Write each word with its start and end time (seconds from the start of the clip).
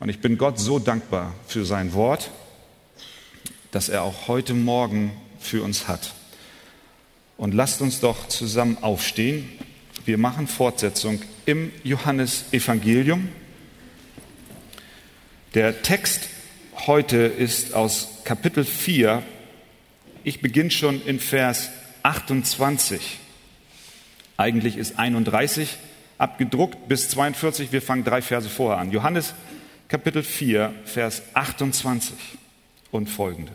Und 0.00 0.08
ich 0.08 0.20
bin 0.20 0.38
Gott 0.38 0.58
so 0.58 0.78
dankbar 0.78 1.34
für 1.46 1.66
sein 1.66 1.92
Wort, 1.92 2.30
das 3.70 3.90
er 3.90 4.02
auch 4.02 4.28
heute 4.28 4.54
Morgen 4.54 5.12
für 5.38 5.62
uns 5.62 5.88
hat. 5.88 6.14
Und 7.36 7.52
lasst 7.52 7.82
uns 7.82 8.00
doch 8.00 8.26
zusammen 8.28 8.78
aufstehen. 8.80 9.46
Wir 10.06 10.16
machen 10.16 10.46
Fortsetzung 10.46 11.20
im 11.44 11.70
Johannesevangelium. 11.84 13.28
Der 15.52 15.82
Text 15.82 16.28
heute 16.86 17.18
ist 17.18 17.74
aus 17.74 18.08
Kapitel 18.24 18.64
4. 18.64 19.22
Ich 20.24 20.40
beginne 20.40 20.70
schon 20.70 21.04
in 21.04 21.20
Vers 21.20 21.68
28. 22.04 23.18
Eigentlich 24.38 24.78
ist 24.78 24.98
31 24.98 25.76
abgedruckt 26.16 26.88
bis 26.88 27.10
42. 27.10 27.70
Wir 27.70 27.82
fangen 27.82 28.04
drei 28.04 28.22
Verse 28.22 28.48
vorher 28.48 28.78
an. 28.78 28.92
Johannes 28.92 29.34
Kapitel 29.90 30.22
4, 30.22 30.72
Vers 30.84 31.20
28 31.34 32.14
und 32.92 33.10
folgende. 33.10 33.50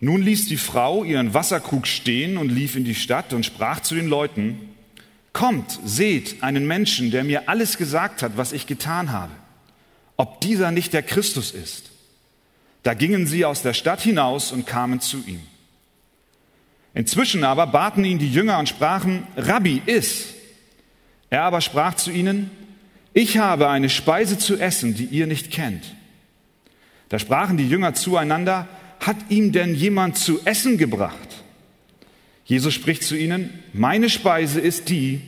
Nun 0.00 0.20
ließ 0.20 0.48
die 0.48 0.56
Frau 0.56 1.04
ihren 1.04 1.32
Wasserkrug 1.32 1.86
stehen 1.86 2.38
und 2.38 2.48
lief 2.48 2.74
in 2.74 2.82
die 2.82 2.96
Stadt 2.96 3.32
und 3.32 3.46
sprach 3.46 3.78
zu 3.78 3.94
den 3.94 4.08
Leuten, 4.08 4.74
Kommt, 5.32 5.78
seht 5.84 6.42
einen 6.42 6.66
Menschen, 6.66 7.12
der 7.12 7.22
mir 7.22 7.48
alles 7.48 7.78
gesagt 7.78 8.22
hat, 8.22 8.36
was 8.36 8.50
ich 8.50 8.66
getan 8.66 9.12
habe, 9.12 9.30
ob 10.16 10.40
dieser 10.40 10.72
nicht 10.72 10.92
der 10.92 11.04
Christus 11.04 11.52
ist. 11.52 11.92
Da 12.82 12.94
gingen 12.94 13.28
sie 13.28 13.44
aus 13.44 13.62
der 13.62 13.74
Stadt 13.74 14.00
hinaus 14.00 14.50
und 14.50 14.66
kamen 14.66 15.00
zu 15.00 15.22
ihm. 15.24 15.42
Inzwischen 16.94 17.44
aber 17.44 17.68
baten 17.68 18.04
ihn 18.04 18.18
die 18.18 18.32
Jünger 18.32 18.58
und 18.58 18.68
sprachen, 18.68 19.24
Rabbi, 19.36 19.82
iss. 19.86 20.34
Er 21.30 21.44
aber 21.44 21.60
sprach 21.60 21.94
zu 21.94 22.10
ihnen, 22.10 22.50
ich 23.12 23.38
habe 23.38 23.68
eine 23.68 23.88
Speise 23.88 24.38
zu 24.38 24.58
essen, 24.58 24.94
die 24.94 25.06
ihr 25.06 25.26
nicht 25.26 25.50
kennt. 25.50 25.94
Da 27.08 27.18
sprachen 27.18 27.56
die 27.56 27.68
Jünger 27.68 27.94
zueinander, 27.94 28.68
hat 29.00 29.16
ihm 29.28 29.52
denn 29.52 29.74
jemand 29.74 30.18
zu 30.18 30.40
essen 30.44 30.78
gebracht? 30.78 31.42
Jesus 32.44 32.74
spricht 32.74 33.02
zu 33.02 33.16
ihnen, 33.16 33.50
meine 33.72 34.08
Speise 34.10 34.60
ist 34.60 34.88
die, 34.88 35.20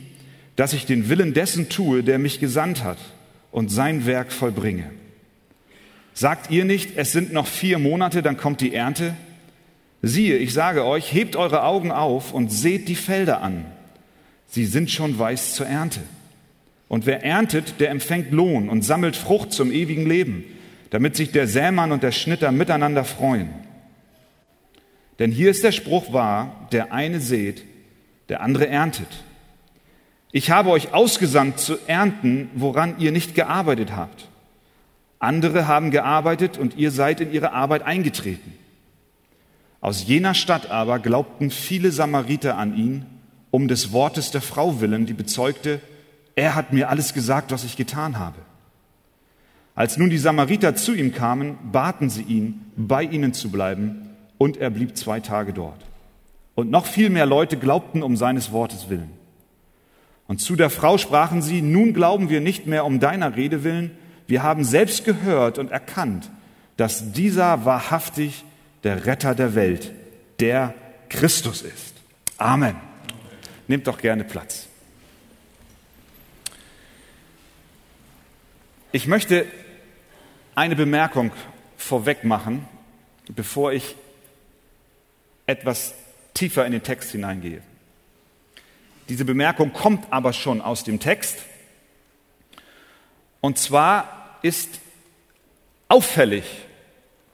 dass 0.55 0.73
ich 0.73 0.85
den 0.85 1.09
Willen 1.09 1.33
dessen 1.33 1.69
tue, 1.69 2.03
der 2.03 2.19
mich 2.19 2.39
gesandt 2.39 2.83
hat 2.83 2.97
und 3.51 3.69
sein 3.69 4.05
Werk 4.05 4.31
vollbringe. 4.31 4.91
Sagt 6.13 6.51
ihr 6.51 6.65
nicht, 6.65 6.97
es 6.97 7.11
sind 7.11 7.31
noch 7.31 7.47
vier 7.47 7.79
Monate, 7.79 8.21
dann 8.21 8.37
kommt 8.37 8.61
die 8.61 8.73
Ernte? 8.73 9.15
Siehe, 10.01 10.37
ich 10.37 10.53
sage 10.53 10.85
euch, 10.85 11.13
hebt 11.13 11.35
eure 11.35 11.63
Augen 11.63 11.91
auf 11.91 12.33
und 12.33 12.51
seht 12.51 12.87
die 12.87 12.95
Felder 12.95 13.41
an. 13.41 13.65
Sie 14.47 14.65
sind 14.65 14.91
schon 14.91 15.17
weiß 15.17 15.53
zur 15.53 15.67
Ernte. 15.67 16.01
Und 16.91 17.05
wer 17.05 17.23
erntet, 17.23 17.79
der 17.79 17.89
empfängt 17.89 18.33
Lohn 18.33 18.67
und 18.67 18.81
sammelt 18.81 19.15
Frucht 19.15 19.53
zum 19.53 19.71
ewigen 19.71 20.05
Leben, 20.05 20.43
damit 20.89 21.15
sich 21.15 21.31
der 21.31 21.47
Sämann 21.47 21.93
und 21.93 22.03
der 22.03 22.11
Schnitter 22.11 22.51
miteinander 22.51 23.05
freuen. 23.05 23.47
Denn 25.17 25.31
hier 25.31 25.51
ist 25.51 25.63
der 25.63 25.71
Spruch 25.71 26.11
wahr, 26.11 26.67
der 26.73 26.91
eine 26.91 27.21
sät, 27.21 27.63
der 28.27 28.41
andere 28.41 28.67
erntet. 28.67 29.07
Ich 30.33 30.51
habe 30.51 30.69
euch 30.69 30.93
ausgesandt 30.93 31.61
zu 31.61 31.77
ernten, 31.87 32.49
woran 32.55 32.99
ihr 32.99 33.13
nicht 33.13 33.35
gearbeitet 33.35 33.95
habt. 33.95 34.27
Andere 35.17 35.67
haben 35.69 35.91
gearbeitet 35.91 36.57
und 36.57 36.75
ihr 36.75 36.91
seid 36.91 37.21
in 37.21 37.31
ihre 37.31 37.53
Arbeit 37.53 37.83
eingetreten. 37.83 38.51
Aus 39.79 40.05
jener 40.05 40.33
Stadt 40.33 40.69
aber 40.69 40.99
glaubten 40.99 41.51
viele 41.51 41.93
Samariter 41.93 42.57
an 42.57 42.75
ihn, 42.75 43.05
um 43.49 43.69
des 43.69 43.93
Wortes 43.93 44.31
der 44.31 44.41
Frau 44.41 44.81
willen, 44.81 45.05
die 45.05 45.13
bezeugte, 45.13 45.79
er 46.35 46.55
hat 46.55 46.73
mir 46.73 46.89
alles 46.89 47.13
gesagt, 47.13 47.51
was 47.51 47.63
ich 47.63 47.77
getan 47.77 48.19
habe. 48.19 48.39
Als 49.75 49.97
nun 49.97 50.09
die 50.09 50.17
Samariter 50.17 50.75
zu 50.75 50.93
ihm 50.93 51.13
kamen, 51.13 51.57
baten 51.71 52.09
sie 52.09 52.23
ihn, 52.23 52.71
bei 52.75 53.03
ihnen 53.03 53.33
zu 53.33 53.49
bleiben, 53.49 54.09
und 54.37 54.57
er 54.57 54.69
blieb 54.69 54.97
zwei 54.97 55.19
Tage 55.19 55.53
dort. 55.53 55.85
Und 56.55 56.71
noch 56.71 56.85
viel 56.85 57.09
mehr 57.09 57.25
Leute 57.25 57.57
glaubten 57.57 58.03
um 58.03 58.17
seines 58.17 58.51
Wortes 58.51 58.89
willen. 58.89 59.11
Und 60.27 60.39
zu 60.39 60.55
der 60.55 60.69
Frau 60.69 60.97
sprachen 60.97 61.41
sie, 61.41 61.61
nun 61.61 61.93
glauben 61.93 62.29
wir 62.29 62.41
nicht 62.41 62.65
mehr 62.65 62.85
um 62.85 62.99
deiner 62.99 63.35
Rede 63.35 63.63
willen, 63.63 63.91
wir 64.27 64.43
haben 64.43 64.63
selbst 64.63 65.03
gehört 65.03 65.59
und 65.59 65.71
erkannt, 65.71 66.29
dass 66.77 67.11
dieser 67.11 67.65
wahrhaftig 67.65 68.45
der 68.83 69.05
Retter 69.05 69.35
der 69.35 69.55
Welt, 69.55 69.91
der 70.39 70.73
Christus 71.09 71.61
ist. 71.61 71.95
Amen. 72.37 72.75
Nehmt 73.67 73.87
doch 73.87 73.97
gerne 73.97 74.23
Platz. 74.23 74.67
Ich 78.93 79.07
möchte 79.07 79.45
eine 80.53 80.75
Bemerkung 80.75 81.31
vorweg 81.77 82.25
machen, 82.25 82.67
bevor 83.29 83.71
ich 83.71 83.95
etwas 85.45 85.93
tiefer 86.33 86.65
in 86.65 86.73
den 86.73 86.83
Text 86.83 87.11
hineingehe. 87.11 87.61
Diese 89.07 89.23
Bemerkung 89.23 89.71
kommt 89.71 90.11
aber 90.11 90.33
schon 90.33 90.59
aus 90.59 90.83
dem 90.83 90.99
Text. 90.99 91.39
Und 93.39 93.57
zwar 93.57 94.39
ist 94.41 94.81
auffällig, 95.87 96.43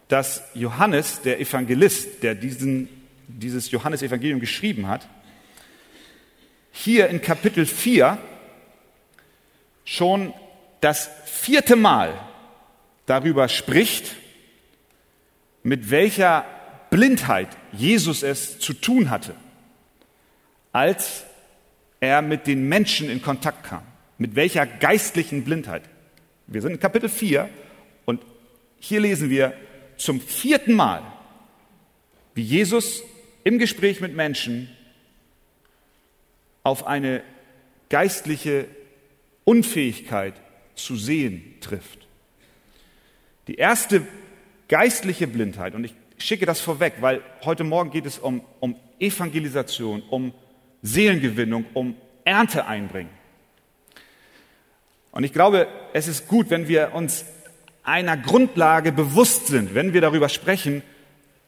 dass 0.10 0.44
Johannes, 0.54 1.22
der 1.24 1.40
Evangelist, 1.40 2.22
der 2.22 2.36
diesen, 2.36 2.88
dieses 3.28 3.72
Johannesevangelium 3.72 4.40
geschrieben 4.40 4.88
hat, 4.88 5.08
hier 6.72 7.08
in 7.10 7.20
Kapitel 7.20 7.66
4 7.66 8.20
schon 9.86 10.34
das 10.82 11.10
vierte 11.26 11.76
Mal 11.76 12.14
darüber 13.06 13.50
spricht, 13.50 14.16
mit 15.64 15.90
welcher 15.90 16.46
Blindheit 16.90 17.50
Jesus 17.72 18.24
es 18.24 18.60
zu 18.60 18.74
tun 18.74 19.10
hatte, 19.10 19.36
als 20.72 21.26
er 22.00 22.22
mit 22.22 22.48
den 22.48 22.68
Menschen 22.70 23.10
in 23.10 23.22
Kontakt 23.22 23.64
kam. 23.66 23.84
Mit 24.18 24.36
welcher 24.36 24.66
geistlichen 24.66 25.44
Blindheit. 25.44 25.84
Wir 26.48 26.62
sind 26.62 26.72
in 26.72 26.80
Kapitel 26.80 27.10
4 27.10 27.50
und 28.06 28.22
hier 28.80 29.00
lesen 29.00 29.30
wir, 29.30 29.54
zum 29.98 30.22
vierten 30.22 30.74
Mal, 30.74 31.02
wie 32.34 32.44
Jesus 32.44 33.04
im 33.44 33.60
Gespräch 33.60 34.00
mit 34.00 34.16
Menschen 34.16 34.70
auf 36.64 36.86
eine 36.86 37.24
geistliche 37.90 38.68
Unfähigkeit 39.44 40.34
zu 40.78 40.96
sehen 40.96 41.56
trifft. 41.62 42.08
Die 43.48 43.56
erste 43.56 44.06
geistliche 44.68 45.28
Blindheit, 45.28 45.76
und 45.76 45.84
ich 45.84 45.94
schicke 46.18 46.46
das 46.46 46.60
vorweg, 46.60 46.96
weil 47.00 47.22
heute 47.44 47.64
Morgen 47.64 47.92
geht 47.92 48.06
es 48.06 48.18
um, 48.20 48.42
um 48.60 48.76
Evangelisation, 49.00 50.02
um 50.10 50.34
Seelengewinnung, 50.82 51.66
um 51.74 51.96
Ernte 52.26 52.66
einbringen. 52.66 53.10
Und 55.12 55.24
ich 55.24 55.34
glaube, 55.34 55.68
es 55.94 56.08
ist 56.08 56.28
gut, 56.28 56.50
wenn 56.50 56.68
wir 56.68 56.94
uns 56.94 57.26
einer 57.84 58.18
Grundlage 58.18 58.92
bewusst 58.92 59.48
sind, 59.48 59.74
wenn 59.74 59.94
wir 59.94 60.02
darüber 60.02 60.30
sprechen, 60.30 60.84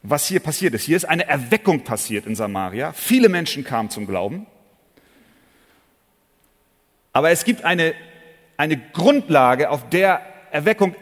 was 0.02 0.26
hier 0.26 0.40
passiert 0.40 0.74
ist. 0.74 0.84
Hier 0.84 0.96
ist 0.96 1.04
eine 1.04 1.28
Erweckung 1.28 1.84
passiert 1.84 2.26
in 2.26 2.34
Samaria. 2.34 2.92
Viele 2.94 3.28
Menschen 3.28 3.62
kamen 3.62 3.90
zum 3.90 4.06
Glauben. 4.06 4.46
Aber 7.12 7.30
es 7.30 7.44
gibt 7.44 7.64
eine, 7.64 7.94
eine 8.60 8.76
Grundlage, 8.76 9.70
auf 9.70 9.88
der 9.88 10.20
Erweckung 10.50 10.94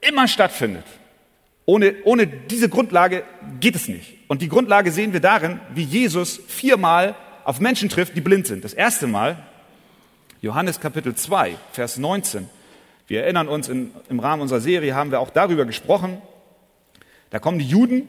immer 0.00 0.28
stattfindet. 0.28 0.84
Ohne, 1.66 1.96
ohne 2.04 2.28
diese 2.28 2.68
Grundlage 2.68 3.24
geht 3.58 3.74
es 3.74 3.88
nicht. 3.88 4.16
Und 4.28 4.42
die 4.42 4.48
Grundlage 4.48 4.92
sehen 4.92 5.12
wir 5.12 5.18
darin, 5.18 5.58
wie 5.74 5.82
Jesus 5.82 6.40
viermal 6.46 7.16
auf 7.42 7.58
Menschen 7.58 7.88
trifft, 7.88 8.14
die 8.14 8.20
blind 8.20 8.46
sind. 8.46 8.62
Das 8.62 8.74
erste 8.74 9.08
Mal, 9.08 9.38
Johannes 10.40 10.78
Kapitel 10.78 11.16
2, 11.16 11.56
Vers 11.72 11.96
19. 11.98 12.48
Wir 13.08 13.24
erinnern 13.24 13.48
uns, 13.48 13.68
in, 13.68 13.90
im 14.08 14.20
Rahmen 14.20 14.42
unserer 14.42 14.60
Serie 14.60 14.94
haben 14.94 15.10
wir 15.10 15.18
auch 15.18 15.30
darüber 15.30 15.64
gesprochen. 15.64 16.22
Da 17.30 17.40
kommen 17.40 17.58
die 17.58 17.66
Juden 17.66 18.08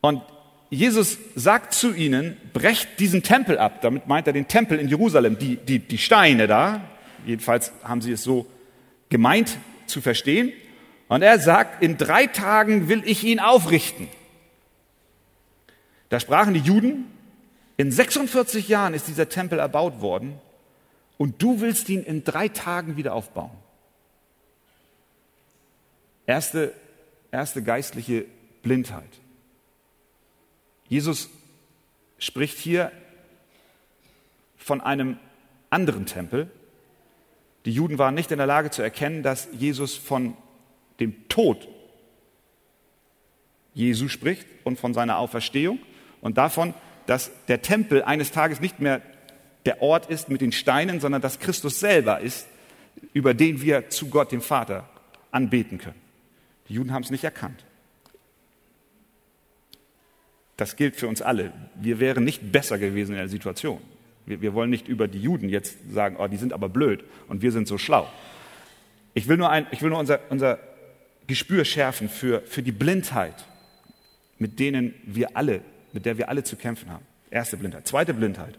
und 0.00 0.22
Jesus 0.70 1.18
sagt 1.36 1.72
zu 1.72 1.94
ihnen, 1.94 2.36
brecht 2.52 2.98
diesen 2.98 3.22
Tempel 3.22 3.58
ab. 3.58 3.80
Damit 3.82 4.08
meint 4.08 4.26
er 4.26 4.32
den 4.32 4.48
Tempel 4.48 4.80
in 4.80 4.88
Jerusalem, 4.88 5.38
die, 5.38 5.54
die, 5.54 5.78
die 5.78 5.98
Steine 5.98 6.48
da. 6.48 6.80
Jedenfalls 7.26 7.72
haben 7.82 8.00
sie 8.00 8.12
es 8.12 8.22
so 8.22 8.46
gemeint 9.10 9.58
zu 9.86 10.00
verstehen. 10.00 10.52
Und 11.08 11.22
er 11.22 11.38
sagt, 11.38 11.82
in 11.82 11.98
drei 11.98 12.26
Tagen 12.26 12.88
will 12.88 13.02
ich 13.04 13.24
ihn 13.24 13.40
aufrichten. 13.40 14.08
Da 16.08 16.20
sprachen 16.20 16.54
die 16.54 16.60
Juden, 16.60 17.04
in 17.76 17.92
46 17.92 18.68
Jahren 18.68 18.94
ist 18.94 19.08
dieser 19.08 19.28
Tempel 19.28 19.58
erbaut 19.58 20.00
worden 20.00 20.38
und 21.18 21.42
du 21.42 21.60
willst 21.60 21.88
ihn 21.88 22.02
in 22.02 22.24
drei 22.24 22.48
Tagen 22.48 22.96
wieder 22.96 23.12
aufbauen. 23.12 23.50
Erste, 26.26 26.72
erste 27.30 27.62
geistliche 27.62 28.24
Blindheit. 28.62 29.04
Jesus 30.88 31.28
spricht 32.18 32.58
hier 32.58 32.92
von 34.56 34.80
einem 34.80 35.18
anderen 35.70 36.06
Tempel, 36.06 36.50
Die 37.66 37.72
Juden 37.72 37.98
waren 37.98 38.14
nicht 38.14 38.30
in 38.30 38.38
der 38.38 38.46
Lage 38.46 38.70
zu 38.70 38.80
erkennen, 38.80 39.24
dass 39.24 39.48
Jesus 39.52 39.96
von 39.96 40.36
dem 41.00 41.28
Tod 41.28 41.68
Jesu 43.74 44.08
spricht 44.08 44.46
und 44.64 44.78
von 44.78 44.94
seiner 44.94 45.18
Auferstehung 45.18 45.80
und 46.20 46.38
davon, 46.38 46.74
dass 47.06 47.30
der 47.48 47.62
Tempel 47.62 48.02
eines 48.04 48.30
Tages 48.30 48.60
nicht 48.60 48.80
mehr 48.80 49.02
der 49.66 49.82
Ort 49.82 50.08
ist 50.08 50.28
mit 50.28 50.40
den 50.40 50.52
Steinen, 50.52 51.00
sondern 51.00 51.20
dass 51.20 51.40
Christus 51.40 51.80
selber 51.80 52.20
ist, 52.20 52.46
über 53.12 53.34
den 53.34 53.60
wir 53.60 53.90
zu 53.90 54.08
Gott, 54.08 54.30
dem 54.30 54.40
Vater, 54.40 54.88
anbeten 55.32 55.78
können. 55.78 56.00
Die 56.68 56.74
Juden 56.74 56.92
haben 56.92 57.02
es 57.02 57.10
nicht 57.10 57.24
erkannt. 57.24 57.64
Das 60.56 60.76
gilt 60.76 60.94
für 60.94 61.08
uns 61.08 61.20
alle. 61.20 61.52
Wir 61.74 61.98
wären 61.98 62.24
nicht 62.24 62.52
besser 62.52 62.78
gewesen 62.78 63.12
in 63.12 63.18
der 63.18 63.28
Situation. 63.28 63.80
Wir, 64.26 64.42
wir 64.42 64.54
wollen 64.54 64.70
nicht 64.70 64.88
über 64.88 65.08
die 65.08 65.20
Juden 65.20 65.48
jetzt 65.48 65.78
sagen, 65.92 66.16
oh, 66.18 66.26
die 66.26 66.36
sind 66.36 66.52
aber 66.52 66.68
blöd 66.68 67.04
und 67.28 67.42
wir 67.42 67.52
sind 67.52 67.68
so 67.68 67.78
schlau. 67.78 68.08
Ich 69.14 69.28
will 69.28 69.36
nur, 69.36 69.50
ein, 69.50 69.66
ich 69.70 69.80
will 69.80 69.90
nur 69.90 69.98
unser, 69.98 70.20
unser 70.28 70.58
Gespür 71.26 71.64
schärfen 71.64 72.08
für, 72.08 72.42
für 72.42 72.62
die 72.62 72.72
Blindheit, 72.72 73.46
mit 74.38 74.58
denen 74.58 74.94
wir 75.04 75.36
alle, 75.36 75.62
mit 75.92 76.04
der 76.04 76.18
wir 76.18 76.28
alle 76.28 76.44
zu 76.44 76.56
kämpfen 76.56 76.90
haben. 76.90 77.04
Erste 77.30 77.56
Blindheit. 77.56 77.86
Zweite 77.86 78.12
Blindheit. 78.12 78.58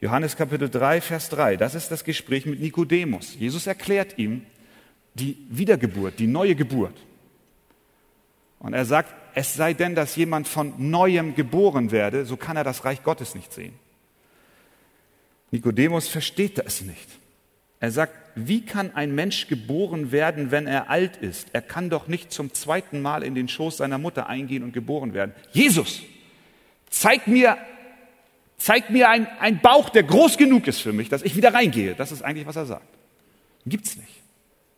Johannes 0.00 0.36
Kapitel 0.36 0.70
3, 0.70 1.00
Vers 1.00 1.28
3. 1.30 1.56
Das 1.56 1.74
ist 1.74 1.90
das 1.90 2.04
Gespräch 2.04 2.46
mit 2.46 2.60
Nikodemus. 2.60 3.34
Jesus 3.38 3.66
erklärt 3.66 4.16
ihm 4.18 4.46
die 5.14 5.36
Wiedergeburt, 5.50 6.18
die 6.18 6.26
neue 6.26 6.54
Geburt. 6.54 6.96
Und 8.60 8.72
er 8.72 8.84
sagt, 8.84 9.14
es 9.34 9.54
sei 9.54 9.74
denn, 9.74 9.94
dass 9.94 10.16
jemand 10.16 10.48
von 10.48 10.74
neuem 10.78 11.34
geboren 11.34 11.90
werde, 11.90 12.24
so 12.24 12.36
kann 12.36 12.56
er 12.56 12.64
das 12.64 12.84
Reich 12.84 13.02
Gottes 13.02 13.34
nicht 13.34 13.52
sehen. 13.52 13.74
Nikodemus 15.50 16.08
versteht 16.08 16.58
das 16.58 16.82
nicht. 16.82 17.08
Er 17.80 17.90
sagt, 17.90 18.14
wie 18.34 18.64
kann 18.64 18.94
ein 18.94 19.14
Mensch 19.14 19.48
geboren 19.48 20.12
werden, 20.12 20.50
wenn 20.50 20.66
er 20.66 20.90
alt 20.90 21.16
ist? 21.16 21.48
Er 21.52 21.62
kann 21.62 21.90
doch 21.90 22.06
nicht 22.08 22.32
zum 22.32 22.52
zweiten 22.52 23.00
Mal 23.00 23.22
in 23.22 23.34
den 23.34 23.48
Schoß 23.48 23.78
seiner 23.78 23.98
Mutter 23.98 24.28
eingehen 24.28 24.62
und 24.62 24.72
geboren 24.72 25.14
werden. 25.14 25.34
Jesus, 25.52 26.02
zeig 26.90 27.26
mir, 27.26 27.56
zeig 28.58 28.90
mir 28.90 29.08
einen 29.08 29.60
Bauch, 29.60 29.88
der 29.88 30.02
groß 30.02 30.36
genug 30.36 30.66
ist 30.66 30.80
für 30.80 30.92
mich, 30.92 31.08
dass 31.08 31.22
ich 31.22 31.34
wieder 31.36 31.54
reingehe. 31.54 31.94
Das 31.94 32.12
ist 32.12 32.22
eigentlich, 32.22 32.46
was 32.46 32.56
er 32.56 32.66
sagt. 32.66 32.86
Gibt's 33.66 33.96
nicht. 33.96 34.22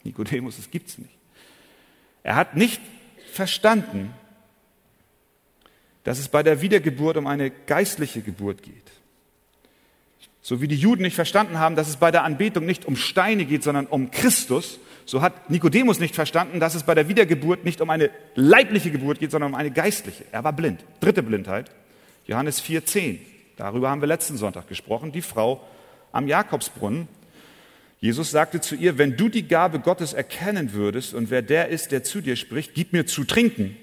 Nikodemus, 0.05 0.59
es 0.59 0.71
gibt's 0.71 0.99
nicht. 0.99 1.15
Er 2.23 2.37
hat 2.37 2.57
nicht 2.57 2.81
verstanden, 3.33 4.15
dass 6.05 6.19
es 6.19 6.29
bei 6.29 6.43
der 6.43 6.63
Wiedergeburt 6.63 7.17
um 7.17 7.27
eine 7.27 7.51
geistliche 7.51 8.23
Geburt 8.23 8.63
geht. 8.63 8.91
So 10.43 10.61
wie 10.61 10.69
die 10.69 10.77
Juden 10.77 11.03
nicht 11.03 11.15
verstanden 11.15 11.59
haben, 11.59 11.77
dass 11.77 11.89
es 11.89 11.97
bei 11.97 12.11
der 12.11 12.25
Anbetung 12.25 12.67
nicht 12.67 12.85
um 12.85 12.97
Steine 12.97 13.45
geht, 13.45 13.63
sondern 13.63 13.87
um 13.87 14.11
Christus, 14.11 14.81
so 15.05 15.23
hat 15.23 15.51
Nikodemus 15.51 16.01
nicht 16.01 16.15
verstanden, 16.15 16.61
dass 16.61 16.75
es 16.75 16.83
bei 16.83 16.95
der 16.95 17.09
Wiedergeburt 17.09 17.65
nicht 17.65 17.81
um 17.81 17.91
eine 17.91 18.11
leibliche 18.35 18.91
Geburt 18.91 19.21
geht, 19.21 19.31
sondern 19.31 19.53
um 19.53 19.55
eine 19.55 19.71
geistliche. 19.71 20.25
Er 20.33 20.45
war 20.45 20.53
blind. 20.53 20.85
Dritte 21.01 21.23
Blindheit. 21.23 21.71
Johannes 22.27 22.63
4,10. 22.63 23.19
Darüber 23.57 23.91
haben 23.91 24.01
wir 24.01 24.09
letzten 24.09 24.37
Sonntag 24.37 24.69
gesprochen. 24.69 25.13
Die 25.13 25.23
Frau 25.23 25.65
am 26.11 26.29
Jakobsbrunnen. 26.29 27.09
Jesus 28.01 28.33
sagte 28.33 28.61
zu 28.61 28.75
ihr, 28.75 28.99
wenn 28.99 29.17
du 29.17 29.29
die 29.29 29.47
Gabe 29.47 29.79
Gottes 29.79 30.13
erkennen 30.13 30.73
würdest 30.73 31.15
und 31.15 31.31
wer 31.31 31.43
der 31.43 31.69
ist, 31.69 31.93
der 31.93 32.03
zu 32.03 32.21
dir 32.21 32.35
spricht, 32.35 32.75
gib 32.75 32.93
mir 32.93 33.07
zu 33.07 33.23
trinken, 33.23 33.77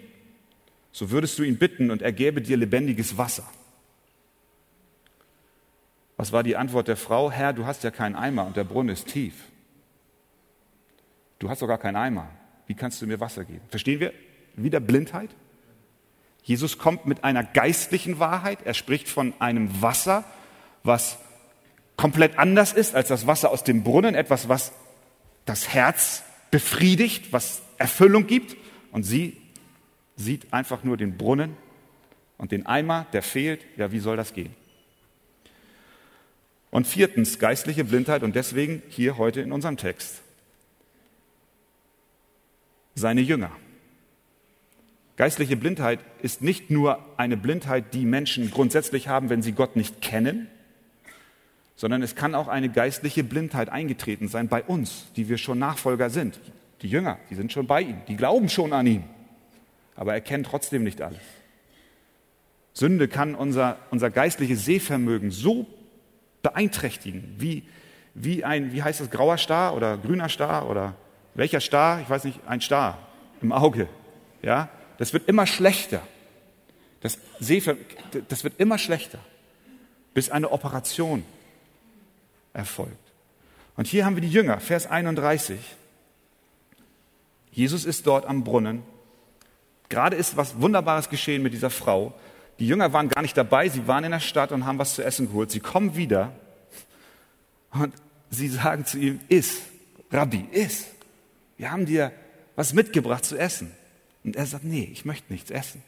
so 0.91 1.09
würdest 1.11 1.39
du 1.39 1.43
ihn 1.43 1.57
bitten 1.57 1.89
und 1.89 2.01
er 2.01 2.11
gäbe 2.11 2.41
dir 2.41 2.57
lebendiges 2.57 3.17
Wasser. 3.17 3.49
Was 6.19 6.33
war 6.33 6.43
die 6.43 6.57
Antwort 6.57 6.89
der 6.89 6.97
Frau? 6.97 7.31
Herr, 7.31 7.53
du 7.53 7.65
hast 7.65 7.81
ja 7.85 7.91
keinen 7.91 8.17
Eimer 8.17 8.45
und 8.45 8.57
der 8.57 8.65
Brunnen 8.65 8.89
ist 8.89 9.07
tief. 9.07 9.35
Du 11.39 11.49
hast 11.49 11.61
doch 11.61 11.67
gar 11.67 11.77
keinen 11.77 11.95
Eimer. 11.95 12.27
Wie 12.67 12.73
kannst 12.73 13.01
du 13.01 13.07
mir 13.07 13.21
Wasser 13.21 13.45
geben? 13.45 13.61
Verstehen 13.69 14.01
wir? 14.01 14.11
Wieder 14.57 14.81
Blindheit? 14.81 15.29
Jesus 16.43 16.77
kommt 16.77 17.05
mit 17.05 17.23
einer 17.23 17.45
geistlichen 17.45 18.19
Wahrheit. 18.19 18.59
Er 18.65 18.73
spricht 18.73 19.07
von 19.07 19.33
einem 19.39 19.81
Wasser, 19.81 20.25
was 20.83 21.19
komplett 21.95 22.37
anders 22.37 22.73
ist 22.73 22.95
als 22.95 23.07
das 23.07 23.25
Wasser 23.25 23.49
aus 23.49 23.63
dem 23.63 23.83
Brunnen. 23.83 24.13
Etwas, 24.13 24.49
was 24.49 24.73
das 25.45 25.69
Herz 25.69 26.23
befriedigt, 26.51 27.31
was 27.31 27.61
Erfüllung 27.77 28.27
gibt. 28.27 28.57
Und 28.91 29.03
sie 29.03 29.37
sieht 30.17 30.51
einfach 30.51 30.83
nur 30.83 30.97
den 30.97 31.15
Brunnen 31.15 31.55
und 32.37 32.51
den 32.51 32.65
Eimer, 32.65 33.05
der 33.13 33.23
fehlt. 33.23 33.61
Ja, 33.77 33.93
wie 33.93 33.99
soll 33.99 34.17
das 34.17 34.33
gehen? 34.33 34.53
Und 36.71 36.85
viertens, 36.85 37.39
geistliche 37.39 37.83
Blindheit 37.83 38.23
und 38.23 38.35
deswegen 38.35 38.83
hier 38.89 39.17
heute 39.17 39.41
in 39.41 39.51
unserem 39.51 39.77
Text. 39.77 40.21
Seine 42.95 43.21
Jünger. 43.21 43.51
Geistliche 45.17 45.57
Blindheit 45.57 45.99
ist 46.21 46.41
nicht 46.41 46.69
nur 46.69 47.03
eine 47.17 47.37
Blindheit, 47.37 47.93
die 47.93 48.05
Menschen 48.05 48.51
grundsätzlich 48.51 49.07
haben, 49.07 49.29
wenn 49.29 49.41
sie 49.41 49.51
Gott 49.51 49.75
nicht 49.75 50.01
kennen, 50.01 50.47
sondern 51.75 52.01
es 52.01 52.15
kann 52.15 52.35
auch 52.35 52.47
eine 52.47 52.69
geistliche 52.69 53.23
Blindheit 53.23 53.69
eingetreten 53.69 54.27
sein 54.27 54.47
bei 54.47 54.63
uns, 54.63 55.07
die 55.15 55.27
wir 55.27 55.37
schon 55.37 55.59
Nachfolger 55.59 56.09
sind. 56.09 56.39
Die 56.81 56.87
Jünger, 56.87 57.19
die 57.29 57.35
sind 57.35 57.51
schon 57.51 57.67
bei 57.67 57.81
ihm, 57.81 57.97
die 58.07 58.15
glauben 58.15 58.47
schon 58.47 58.71
an 58.73 58.87
ihn, 58.87 59.03
aber 59.95 60.13
erkennen 60.13 60.43
trotzdem 60.43 60.83
nicht 60.83 61.01
alles. 61.01 61.19
Sünde 62.73 63.07
kann 63.07 63.35
unser, 63.35 63.77
unser 63.91 64.09
geistliches 64.09 64.63
Sehvermögen 64.63 65.31
so 65.31 65.67
beeinträchtigen, 66.41 67.35
wie, 67.37 67.63
wie 68.13 68.43
ein, 68.43 68.73
wie 68.73 68.83
heißt 68.83 68.99
das, 68.99 69.09
grauer 69.09 69.37
Star 69.37 69.75
oder 69.75 69.97
grüner 69.97 70.29
Star 70.29 70.69
oder 70.69 70.95
welcher 71.35 71.61
Star? 71.61 72.01
Ich 72.01 72.09
weiß 72.09 72.23
nicht, 72.23 72.39
ein 72.47 72.61
Star 72.61 72.97
im 73.41 73.51
Auge. 73.51 73.87
Ja, 74.41 74.69
das 74.97 75.13
wird 75.13 75.27
immer 75.27 75.47
schlechter. 75.47 76.01
Das, 77.01 77.17
Sehver 77.39 77.75
das 78.27 78.43
wird 78.43 78.59
immer 78.59 78.77
schlechter, 78.77 79.19
bis 80.13 80.29
eine 80.29 80.51
Operation 80.51 81.23
erfolgt. 82.53 82.97
Und 83.77 83.87
hier 83.87 84.05
haben 84.05 84.15
wir 84.15 84.21
die 84.21 84.29
Jünger, 84.29 84.59
Vers 84.59 84.87
31. 84.87 85.57
Jesus 87.51 87.85
ist 87.85 88.05
dort 88.05 88.25
am 88.25 88.43
Brunnen. 88.43 88.83
Gerade 89.87 90.17
ist 90.17 90.35
was 90.35 90.59
Wunderbares 90.59 91.09
geschehen 91.09 91.41
mit 91.41 91.53
dieser 91.53 91.69
Frau. 91.69 92.13
Die 92.59 92.67
Jünger 92.67 92.91
waren 92.91 93.09
gar 93.09 93.21
nicht 93.21 93.37
dabei, 93.37 93.69
sie 93.69 93.87
waren 93.87 94.03
in 94.03 94.11
der 94.11 94.19
Stadt 94.19 94.51
und 94.51 94.65
haben 94.65 94.77
was 94.77 94.95
zu 94.95 95.03
essen 95.03 95.27
geholt. 95.27 95.49
Sie 95.49 95.61
kommen 95.61 95.95
wieder 95.95 96.33
und 97.71 97.93
sie 98.29 98.49
sagen 98.49 98.85
zu 98.85 98.97
ihm, 98.97 99.19
iss, 99.29 99.61
Rabbi, 100.11 100.45
iss. 100.51 100.85
Wir 101.57 101.71
haben 101.71 101.85
dir 101.85 102.11
was 102.55 102.73
mitgebracht 102.73 103.23
zu 103.23 103.37
essen. 103.37 103.71
Und 104.23 104.35
er 104.35 104.45
sagt, 104.45 104.65
nee, 104.65 104.89
ich 104.91 105.05
möchte 105.05 105.31
nichts 105.31 105.49
essen. 105.51 105.81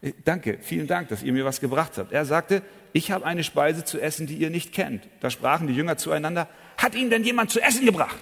Äh, 0.00 0.12
danke, 0.24 0.58
vielen 0.60 0.88
Dank, 0.88 1.08
dass 1.08 1.22
ihr 1.22 1.32
mir 1.32 1.44
was 1.44 1.60
gebracht 1.60 1.92
habt. 1.96 2.12
Er 2.12 2.24
sagte, 2.24 2.62
ich 2.92 3.10
habe 3.10 3.24
eine 3.24 3.44
Speise 3.44 3.84
zu 3.84 4.00
essen, 4.00 4.26
die 4.26 4.36
ihr 4.36 4.50
nicht 4.50 4.72
kennt. 4.72 5.06
Da 5.20 5.30
sprachen 5.30 5.68
die 5.68 5.74
Jünger 5.74 5.96
zueinander, 5.96 6.48
hat 6.76 6.94
Ihnen 6.94 7.10
denn 7.10 7.22
jemand 7.22 7.50
zu 7.50 7.60
essen 7.60 7.86
gebracht? 7.86 8.18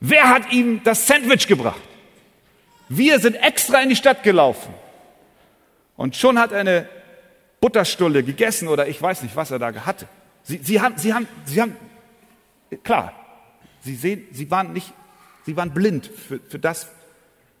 Wer 0.00 0.28
hat 0.28 0.52
ihm 0.52 0.82
das 0.82 1.06
Sandwich 1.06 1.46
gebracht? 1.46 1.80
Wir 2.88 3.20
sind 3.20 3.36
extra 3.36 3.80
in 3.80 3.88
die 3.88 3.96
Stadt 3.96 4.24
gelaufen. 4.24 4.74
Und 5.96 6.16
schon 6.16 6.38
hat 6.38 6.52
er 6.52 6.60
eine 6.60 6.88
Butterstulle 7.60 8.22
gegessen 8.22 8.68
oder 8.68 8.88
ich 8.88 9.00
weiß 9.00 9.22
nicht, 9.22 9.36
was 9.36 9.50
er 9.50 9.58
da 9.58 9.72
hatte. 9.86 10.08
Sie, 10.42 10.58
sie, 10.62 10.80
haben, 10.80 10.98
sie, 10.98 11.14
haben, 11.14 11.28
sie 11.44 11.62
haben, 11.62 11.76
klar, 12.82 13.12
sie, 13.80 13.94
sehen, 13.94 14.26
sie, 14.32 14.50
waren, 14.50 14.72
nicht, 14.72 14.92
sie 15.46 15.56
waren 15.56 15.72
blind 15.72 16.06
für, 16.06 16.40
für 16.40 16.58
das, 16.58 16.88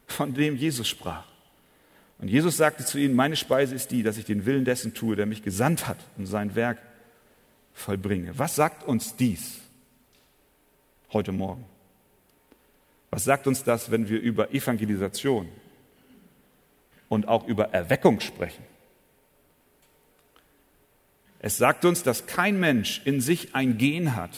von 0.06 0.34
dem 0.34 0.56
Jesus 0.56 0.88
sprach. 0.88 1.24
Und 2.18 2.28
Jesus 2.28 2.56
sagte 2.56 2.84
zu 2.84 2.98
ihnen, 2.98 3.14
meine 3.14 3.36
Speise 3.36 3.74
ist 3.74 3.90
die, 3.90 4.02
dass 4.02 4.16
ich 4.16 4.24
den 4.24 4.46
Willen 4.46 4.64
dessen 4.64 4.94
tue, 4.94 5.16
der 5.16 5.26
mich 5.26 5.42
gesandt 5.42 5.88
hat 5.88 5.98
und 6.16 6.26
sein 6.26 6.54
Werk 6.54 6.78
vollbringe. 7.74 8.38
Was 8.38 8.54
sagt 8.54 8.84
uns 8.84 9.16
dies 9.16 9.60
heute 11.12 11.32
Morgen? 11.32 11.64
Was 13.10 13.24
sagt 13.24 13.46
uns 13.46 13.64
das, 13.64 13.90
wenn 13.90 14.08
wir 14.08 14.20
über 14.20 14.52
Evangelisation 14.54 15.48
und 17.12 17.28
auch 17.28 17.46
über 17.46 17.74
Erweckung 17.74 18.20
sprechen. 18.20 18.64
Es 21.40 21.58
sagt 21.58 21.84
uns, 21.84 22.02
dass 22.02 22.24
kein 22.24 22.58
Mensch 22.58 23.02
in 23.04 23.20
sich 23.20 23.54
ein 23.54 23.76
Gen 23.76 24.16
hat, 24.16 24.30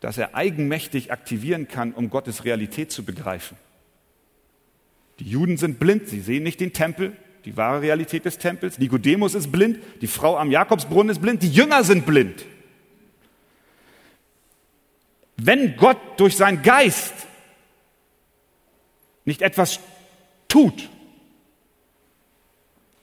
das 0.00 0.18
er 0.18 0.34
eigenmächtig 0.34 1.12
aktivieren 1.12 1.68
kann, 1.68 1.92
um 1.92 2.10
Gottes 2.10 2.44
Realität 2.44 2.90
zu 2.90 3.04
begreifen. 3.04 3.56
Die 5.20 5.30
Juden 5.30 5.58
sind 5.58 5.78
blind, 5.78 6.08
sie 6.08 6.18
sehen 6.18 6.42
nicht 6.42 6.58
den 6.58 6.72
Tempel, 6.72 7.16
die 7.44 7.56
wahre 7.56 7.82
Realität 7.82 8.24
des 8.24 8.38
Tempels. 8.38 8.80
Nikodemus 8.80 9.36
ist 9.36 9.52
blind, 9.52 9.78
die 10.00 10.08
Frau 10.08 10.38
am 10.38 10.50
Jakobsbrunnen 10.50 11.10
ist 11.10 11.22
blind, 11.22 11.40
die 11.40 11.52
Jünger 11.52 11.84
sind 11.84 12.04
blind. 12.04 12.46
Wenn 15.36 15.76
Gott 15.76 16.00
durch 16.16 16.36
seinen 16.36 16.62
Geist 16.62 17.14
nicht 19.24 19.40
etwas 19.40 19.78
tut, 20.48 20.90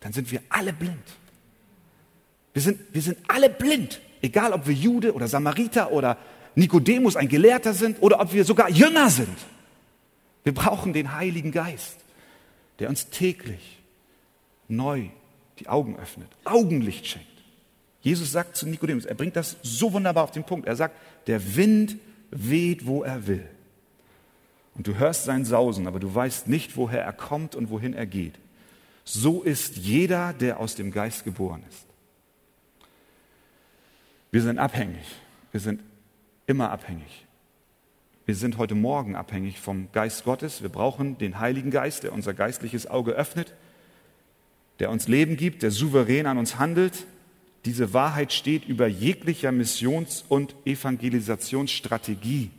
dann 0.08 0.14
sind 0.14 0.32
wir 0.32 0.42
alle 0.48 0.72
blind. 0.72 1.04
Wir 2.54 2.62
sind, 2.62 2.80
wir 2.94 3.02
sind 3.02 3.18
alle 3.28 3.50
blind. 3.50 4.00
Egal, 4.22 4.54
ob 4.54 4.66
wir 4.66 4.74
Jude 4.74 5.14
oder 5.14 5.28
Samariter 5.28 5.92
oder 5.92 6.18
Nikodemus, 6.56 7.18
ein 7.18 7.28
Gelehrter 7.28 7.74
sind 7.74 8.02
oder 8.02 8.22
ob 8.22 8.32
wir 8.32 8.46
sogar 8.46 8.70
Jünger 8.70 9.10
sind. 9.10 9.38
Wir 10.46 10.54
brauchen 10.54 10.94
den 10.94 11.14
Heiligen 11.14 11.52
Geist, 11.52 11.98
der 12.80 12.88
uns 12.88 13.10
täglich 13.10 13.80
neu 14.70 15.10
die 15.60 15.68
Augen 15.68 16.00
öffnet, 16.00 16.30
Augenlicht 16.46 17.06
schenkt. 17.06 17.28
Jesus 18.00 18.32
sagt 18.32 18.56
zu 18.56 18.66
Nikodemus, 18.66 19.04
er 19.04 19.16
bringt 19.16 19.36
das 19.36 19.58
so 19.62 19.92
wunderbar 19.92 20.24
auf 20.24 20.32
den 20.32 20.46
Punkt. 20.46 20.70
Er 20.70 20.78
sagt, 20.78 20.96
der 21.28 21.58
Wind 21.58 21.98
weht, 22.32 22.86
wo 22.86 23.04
er 23.04 23.28
will. 23.28 23.46
Und 24.74 24.88
du 24.88 24.96
hörst 24.96 25.26
sein 25.26 25.44
Sausen, 25.44 25.86
aber 25.86 26.00
du 26.00 26.16
weißt 26.16 26.48
nicht, 26.48 26.78
woher 26.78 27.04
er 27.04 27.12
kommt 27.12 27.58
und 27.58 27.70
wohin 27.70 27.94
er 27.94 28.06
geht. 28.06 28.36
So 29.10 29.42
ist 29.42 29.78
jeder, 29.78 30.34
der 30.34 30.60
aus 30.60 30.76
dem 30.76 30.92
Geist 30.92 31.24
geboren 31.24 31.64
ist. 31.70 31.86
Wir 34.32 34.42
sind 34.42 34.60
abhängig. 34.60 35.06
Wir 35.54 35.62
sind 35.62 35.82
immer 36.46 36.72
abhängig. 36.72 37.26
Wir 38.26 38.36
sind 38.36 38.58
heute 38.58 38.76
Morgen 38.76 39.16
abhängig 39.16 39.62
vom 39.62 39.90
Geist 39.94 40.26
Gottes. 40.26 40.62
Wir 40.62 40.68
brauchen 40.68 41.18
den 41.18 41.40
Heiligen 41.40 41.72
Geist, 41.72 42.04
der 42.04 42.12
unser 42.12 42.34
geistliches 42.34 42.86
Auge 42.88 43.14
öffnet, 43.14 43.54
der 44.80 44.92
uns 44.92 45.08
Leben 45.08 45.38
gibt, 45.38 45.64
der 45.64 45.72
souverän 45.72 46.26
an 46.26 46.38
uns 46.38 46.60
handelt. 46.60 47.06
Diese 47.64 47.94
Wahrheit 47.94 48.34
steht 48.34 48.66
über 48.66 48.88
jeglicher 48.88 49.54
Missions- 49.54 50.26
und 50.28 50.54
Evangelisationsstrategie. 50.66 52.52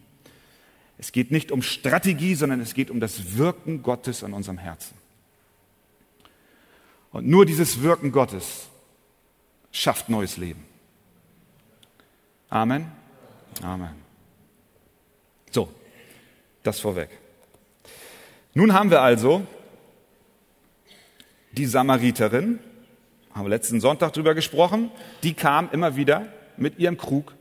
Es 0.97 1.13
geht 1.13 1.31
nicht 1.31 1.53
um 1.53 1.61
Strategie, 1.61 2.35
sondern 2.35 2.61
es 2.61 2.73
geht 2.73 2.91
um 2.91 3.01
das 3.01 3.37
Wirken 3.37 3.83
Gottes 3.83 4.25
an 4.25 4.33
unserem 4.33 4.57
Herzen. 4.57 4.97
Und 7.13 7.27
nur 7.27 7.47
dieses 7.47 7.83
Wirken 7.83 8.13
Gottes 8.13 8.69
schafft 9.73 10.09
neues 10.09 10.37
Leben. 10.37 10.65
Amen. 12.49 12.91
Amen. 13.63 13.95
So, 15.51 15.73
das 16.63 16.81
vorweg. 16.81 17.11
Nun 18.55 18.73
haben 18.73 18.91
wir 18.91 19.03
also 19.03 19.47
die 21.53 21.67
Samariterin, 21.67 22.59
haben 23.35 23.45
wir 23.45 23.51
letzten 23.51 23.81
Sonntag 23.81 24.13
drüber 24.13 24.35
gesprochen, 24.35 24.91
die 25.23 25.35
kam 25.35 25.71
immer 25.73 25.97
wieder 25.97 26.27
mit 26.57 26.79
ihrem 26.79 26.97
Krug 26.97 27.35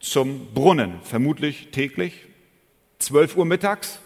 zum 0.00 0.52
Brunnen, 0.54 1.00
vermutlich 1.02 1.68
täglich, 1.72 2.26
12 2.98 3.36
Uhr 3.36 3.44
mittags, 3.44 3.98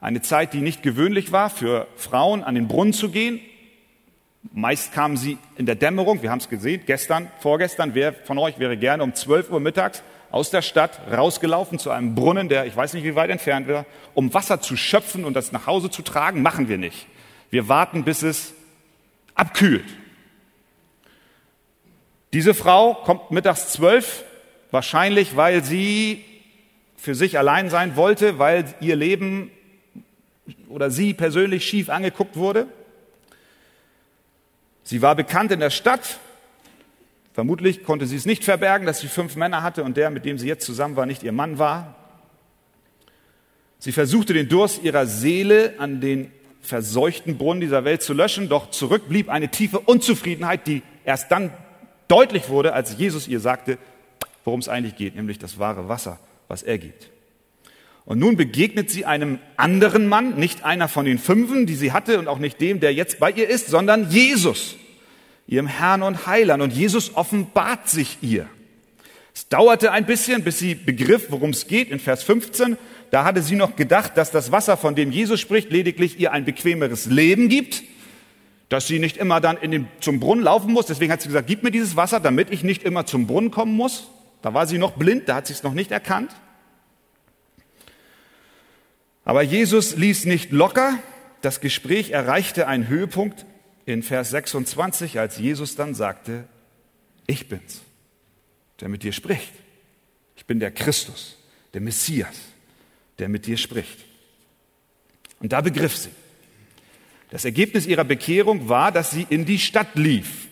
eine 0.00 0.22
Zeit, 0.22 0.52
die 0.52 0.60
nicht 0.60 0.82
gewöhnlich 0.82 1.32
war 1.32 1.50
für 1.50 1.88
Frauen, 1.96 2.44
an 2.44 2.54
den 2.54 2.68
Brunnen 2.68 2.92
zu 2.92 3.10
gehen. 3.10 3.40
Meist 4.52 4.92
kamen 4.92 5.16
sie 5.16 5.38
in 5.56 5.66
der 5.66 5.74
Dämmerung, 5.74 6.22
wir 6.22 6.30
haben 6.30 6.40
es 6.40 6.48
gesehen, 6.48 6.82
gestern, 6.86 7.30
vorgestern, 7.40 7.94
wer 7.94 8.12
von 8.12 8.38
euch 8.38 8.58
wäre 8.58 8.76
gerne 8.76 9.02
um 9.02 9.14
12 9.14 9.50
Uhr 9.50 9.60
mittags 9.60 10.02
aus 10.30 10.50
der 10.50 10.62
Stadt 10.62 11.00
rausgelaufen 11.10 11.78
zu 11.78 11.90
einem 11.90 12.14
Brunnen, 12.14 12.48
der 12.48 12.66
ich 12.66 12.76
weiß 12.76 12.94
nicht 12.94 13.04
wie 13.04 13.14
weit 13.14 13.30
entfernt 13.30 13.68
war, 13.68 13.86
um 14.14 14.34
Wasser 14.34 14.60
zu 14.60 14.76
schöpfen 14.76 15.24
und 15.24 15.34
das 15.34 15.52
nach 15.52 15.66
Hause 15.66 15.90
zu 15.90 16.02
tragen, 16.02 16.42
machen 16.42 16.68
wir 16.68 16.78
nicht. 16.78 17.06
Wir 17.50 17.68
warten, 17.68 18.04
bis 18.04 18.22
es 18.22 18.52
abkühlt. 19.34 19.86
Diese 22.32 22.54
Frau 22.54 22.94
kommt 22.94 23.30
mittags 23.30 23.72
zwölf, 23.72 24.24
wahrscheinlich 24.70 25.36
weil 25.36 25.64
sie 25.64 26.24
für 26.96 27.14
sich 27.14 27.38
allein 27.38 27.70
sein 27.70 27.96
wollte, 27.96 28.38
weil 28.38 28.74
ihr 28.80 28.96
Leben 28.96 29.50
oder 30.68 30.90
sie 30.90 31.14
persönlich 31.14 31.64
schief 31.64 31.88
angeguckt 31.88 32.36
wurde. 32.36 32.66
Sie 34.86 35.02
war 35.02 35.14
bekannt 35.14 35.52
in 35.52 35.60
der 35.60 35.68
Stadt, 35.68 36.18
Vermutlich 37.36 37.84
konnte 37.84 38.06
sie 38.06 38.16
es 38.16 38.24
nicht 38.24 38.44
verbergen, 38.44 38.86
dass 38.86 39.00
sie 39.00 39.08
fünf 39.08 39.36
Männer 39.36 39.62
hatte 39.62 39.84
und 39.84 39.98
der, 39.98 40.08
mit 40.08 40.24
dem 40.24 40.38
sie 40.38 40.48
jetzt 40.48 40.64
zusammen 40.64 40.96
war, 40.96 41.04
nicht 41.04 41.22
ihr 41.22 41.32
Mann 41.32 41.58
war. 41.58 41.94
Sie 43.78 43.92
versuchte 43.92 44.32
den 44.32 44.48
Durst 44.48 44.82
ihrer 44.82 45.04
Seele 45.04 45.74
an 45.76 46.00
den 46.00 46.32
verseuchten 46.62 47.36
Brunnen 47.36 47.60
dieser 47.60 47.84
Welt 47.84 48.00
zu 48.00 48.14
löschen, 48.14 48.48
doch 48.48 48.70
zurück 48.70 49.10
blieb 49.10 49.28
eine 49.28 49.50
tiefe 49.50 49.80
Unzufriedenheit, 49.80 50.66
die 50.66 50.82
erst 51.04 51.30
dann 51.30 51.52
deutlich 52.08 52.48
wurde, 52.48 52.72
als 52.72 52.96
Jesus 52.96 53.28
ihr 53.28 53.40
sagte, 53.40 53.76
worum 54.42 54.60
es 54.60 54.70
eigentlich 54.70 54.96
geht, 54.96 55.14
nämlich 55.14 55.38
das 55.38 55.58
wahre 55.58 55.90
Wasser, 55.90 56.18
was 56.48 56.62
er 56.62 56.78
gibt. 56.78 57.10
Und 58.06 58.20
nun 58.20 58.36
begegnet 58.36 58.88
sie 58.88 59.04
einem 59.04 59.40
anderen 59.56 60.06
Mann, 60.06 60.36
nicht 60.36 60.64
einer 60.64 60.88
von 60.88 61.04
den 61.04 61.18
Fünfen, 61.18 61.66
die 61.66 61.74
sie 61.74 61.92
hatte 61.92 62.20
und 62.20 62.28
auch 62.28 62.38
nicht 62.38 62.60
dem, 62.60 62.78
der 62.80 62.94
jetzt 62.94 63.18
bei 63.18 63.32
ihr 63.32 63.48
ist, 63.48 63.66
sondern 63.66 64.10
Jesus 64.10 64.76
ihrem 65.48 65.66
Herrn 65.66 66.02
und 66.02 66.26
Heiland. 66.26 66.62
Und 66.62 66.72
Jesus 66.72 67.14
offenbart 67.16 67.88
sich 67.88 68.18
ihr. 68.20 68.46
Es 69.34 69.48
dauerte 69.48 69.92
ein 69.92 70.06
bisschen, 70.06 70.44
bis 70.44 70.58
sie 70.58 70.74
begriff, 70.74 71.26
worum 71.30 71.50
es 71.50 71.66
geht. 71.66 71.90
In 71.90 71.98
Vers 71.98 72.22
15, 72.22 72.78
da 73.10 73.24
hatte 73.24 73.42
sie 73.42 73.56
noch 73.56 73.76
gedacht, 73.76 74.16
dass 74.16 74.30
das 74.30 74.50
Wasser, 74.50 74.76
von 74.76 74.94
dem 74.94 75.10
Jesus 75.10 75.40
spricht, 75.40 75.70
lediglich 75.70 76.18
ihr 76.18 76.32
ein 76.32 76.44
bequemeres 76.44 77.06
Leben 77.06 77.48
gibt, 77.48 77.82
dass 78.68 78.86
sie 78.86 78.98
nicht 78.98 79.16
immer 79.16 79.40
dann 79.40 79.56
in 79.58 79.72
den, 79.72 79.88
zum 80.00 80.20
Brunnen 80.20 80.44
laufen 80.44 80.72
muss. 80.72 80.86
Deswegen 80.86 81.12
hat 81.12 81.22
sie 81.22 81.28
gesagt, 81.28 81.48
gib 81.48 81.62
mir 81.62 81.70
dieses 81.70 81.96
Wasser, 81.96 82.20
damit 82.20 82.50
ich 82.50 82.64
nicht 82.64 82.82
immer 82.82 83.04
zum 83.04 83.26
Brunnen 83.26 83.50
kommen 83.50 83.74
muss. 83.74 84.08
Da 84.42 84.54
war 84.54 84.66
sie 84.66 84.78
noch 84.78 84.92
blind, 84.92 85.28
da 85.28 85.36
hat 85.36 85.48
sie 85.48 85.52
es 85.52 85.62
noch 85.62 85.74
nicht 85.74 85.90
erkannt. 85.90 86.30
Aber 89.26 89.42
Jesus 89.42 89.96
ließ 89.96 90.24
nicht 90.24 90.52
locker. 90.52 90.98
Das 91.42 91.60
Gespräch 91.60 92.10
erreichte 92.10 92.68
einen 92.68 92.88
Höhepunkt 92.88 93.44
in 93.84 94.02
Vers 94.02 94.30
26, 94.30 95.18
als 95.18 95.36
Jesus 95.36 95.74
dann 95.74 95.94
sagte, 95.94 96.44
ich 97.26 97.48
bin's, 97.48 97.82
der 98.80 98.88
mit 98.88 99.02
dir 99.02 99.12
spricht. 99.12 99.52
Ich 100.36 100.46
bin 100.46 100.60
der 100.60 100.70
Christus, 100.70 101.36
der 101.74 101.80
Messias, 101.80 102.36
der 103.18 103.28
mit 103.28 103.46
dir 103.46 103.56
spricht. 103.56 104.04
Und 105.40 105.52
da 105.52 105.60
begriff 105.60 105.96
sie. 105.96 106.10
Das 107.30 107.44
Ergebnis 107.44 107.84
ihrer 107.86 108.04
Bekehrung 108.04 108.68
war, 108.68 108.92
dass 108.92 109.10
sie 109.10 109.26
in 109.28 109.44
die 109.44 109.58
Stadt 109.58 109.96
lief. 109.96 110.46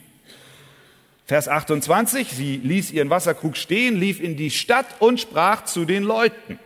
Vers 1.27 1.47
28, 1.47 2.29
sie 2.29 2.57
ließ 2.57 2.91
ihren 2.91 3.09
Wasserkrug 3.09 3.57
stehen, 3.57 3.95
lief 3.95 4.21
in 4.21 4.37
die 4.37 4.51
Stadt 4.51 5.01
und 5.01 5.21
sprach 5.21 5.65
zu 5.65 5.85
den 5.85 6.03
Leuten. 6.03 6.59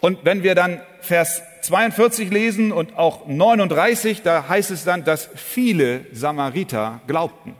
Und 0.00 0.24
wenn 0.24 0.42
wir 0.42 0.54
dann 0.54 0.80
Vers 1.00 1.42
42 1.62 2.30
lesen 2.30 2.72
und 2.72 2.96
auch 2.96 3.26
39, 3.26 4.22
da 4.22 4.48
heißt 4.48 4.70
es 4.70 4.84
dann, 4.84 5.04
dass 5.04 5.28
viele 5.34 6.06
Samariter 6.12 7.00
glaubten. 7.06 7.54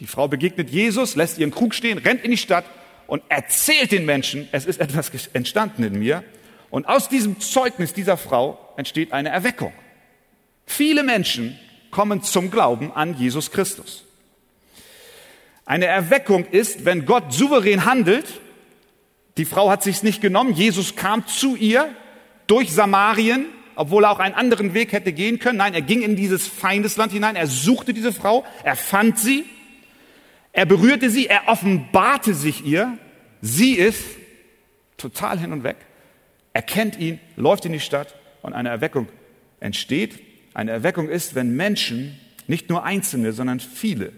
Die 0.00 0.06
Frau 0.06 0.28
begegnet 0.28 0.70
Jesus, 0.70 1.16
lässt 1.16 1.38
ihren 1.38 1.50
Krug 1.50 1.74
stehen, 1.74 1.98
rennt 1.98 2.22
in 2.22 2.30
die 2.30 2.36
Stadt 2.36 2.64
und 3.06 3.22
erzählt 3.28 3.92
den 3.92 4.04
Menschen, 4.04 4.48
es 4.52 4.66
ist 4.66 4.80
etwas 4.80 5.10
entstanden 5.32 5.84
in 5.84 5.98
mir. 5.98 6.24
Und 6.70 6.88
aus 6.88 7.08
diesem 7.08 7.40
Zeugnis 7.40 7.92
dieser 7.92 8.16
Frau 8.16 8.58
entsteht 8.76 9.12
eine 9.12 9.28
Erweckung. 9.28 9.72
Viele 10.66 11.02
Menschen 11.02 11.58
kommen 11.90 12.22
zum 12.22 12.50
Glauben 12.50 12.92
an 12.92 13.16
Jesus 13.16 13.50
Christus. 13.52 14.04
Eine 15.64 15.86
Erweckung 15.86 16.44
ist, 16.46 16.84
wenn 16.84 17.06
Gott 17.06 17.32
souverän 17.32 17.84
handelt 17.84 18.26
die 19.36 19.44
Frau 19.44 19.70
hat 19.70 19.82
sich's 19.82 20.02
nicht 20.02 20.20
genommen. 20.20 20.54
Jesus 20.54 20.96
kam 20.96 21.26
zu 21.26 21.56
ihr 21.56 21.88
durch 22.46 22.72
Samarien, 22.72 23.46
obwohl 23.74 24.04
er 24.04 24.10
auch 24.12 24.20
einen 24.20 24.34
anderen 24.34 24.74
Weg 24.74 24.92
hätte 24.92 25.12
gehen 25.12 25.38
können. 25.38 25.58
Nein, 25.58 25.74
er 25.74 25.82
ging 25.82 26.02
in 26.02 26.14
dieses 26.14 26.46
Feindesland 26.46 27.12
hinein. 27.12 27.34
Er 27.34 27.48
suchte 27.48 27.92
diese 27.92 28.12
Frau. 28.12 28.44
Er 28.62 28.76
fand 28.76 29.18
sie. 29.18 29.44
Er 30.52 30.66
berührte 30.66 31.10
sie. 31.10 31.26
Er 31.26 31.48
offenbarte 31.48 32.34
sich 32.34 32.64
ihr. 32.64 32.96
Sie 33.40 33.72
ist 33.72 34.04
total 34.96 35.38
hin 35.38 35.52
und 35.52 35.64
weg. 35.64 35.76
Erkennt 36.52 36.98
ihn, 36.98 37.18
läuft 37.34 37.64
in 37.64 37.72
die 37.72 37.80
Stadt 37.80 38.14
und 38.42 38.52
eine 38.52 38.68
Erweckung 38.68 39.08
entsteht. 39.58 40.20
Eine 40.54 40.70
Erweckung 40.70 41.08
ist, 41.08 41.34
wenn 41.34 41.56
Menschen, 41.56 42.20
nicht 42.46 42.68
nur 42.68 42.84
Einzelne, 42.84 43.32
sondern 43.32 43.58
viele, 43.58 44.12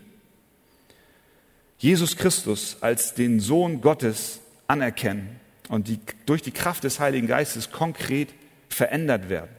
Jesus 1.78 2.16
Christus 2.16 2.78
als 2.80 3.14
den 3.14 3.40
Sohn 3.40 3.80
Gottes 3.80 4.40
anerkennen 4.68 5.40
und 5.68 5.88
die 5.88 5.98
durch 6.26 6.42
die 6.42 6.50
Kraft 6.50 6.84
des 6.84 7.00
Heiligen 7.00 7.26
Geistes 7.26 7.70
konkret 7.70 8.28
verändert 8.68 9.28
werden. 9.28 9.50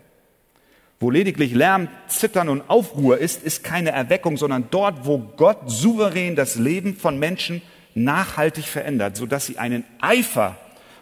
Wo 1.00 1.12
lediglich 1.12 1.54
Lärm, 1.54 1.90
Zittern 2.08 2.50
und 2.50 2.70
Aufruhr 2.70 3.20
ist, 3.20 3.44
ist 3.44 3.64
keine 3.64 3.92
Erweckung, 3.92 4.38
sondern 4.38 4.68
dort, 4.72 5.06
wo 5.06 5.20
Gott 5.20 5.70
souverän 5.70 6.36
das 6.36 6.56
Leben 6.56 6.96
von 6.96 7.20
Menschen 7.20 7.62
nachhaltig 7.94 8.66
verändert, 8.66 9.16
sodass 9.16 9.46
sie 9.46 9.60
einen 9.60 9.84
Eifer 10.02 10.58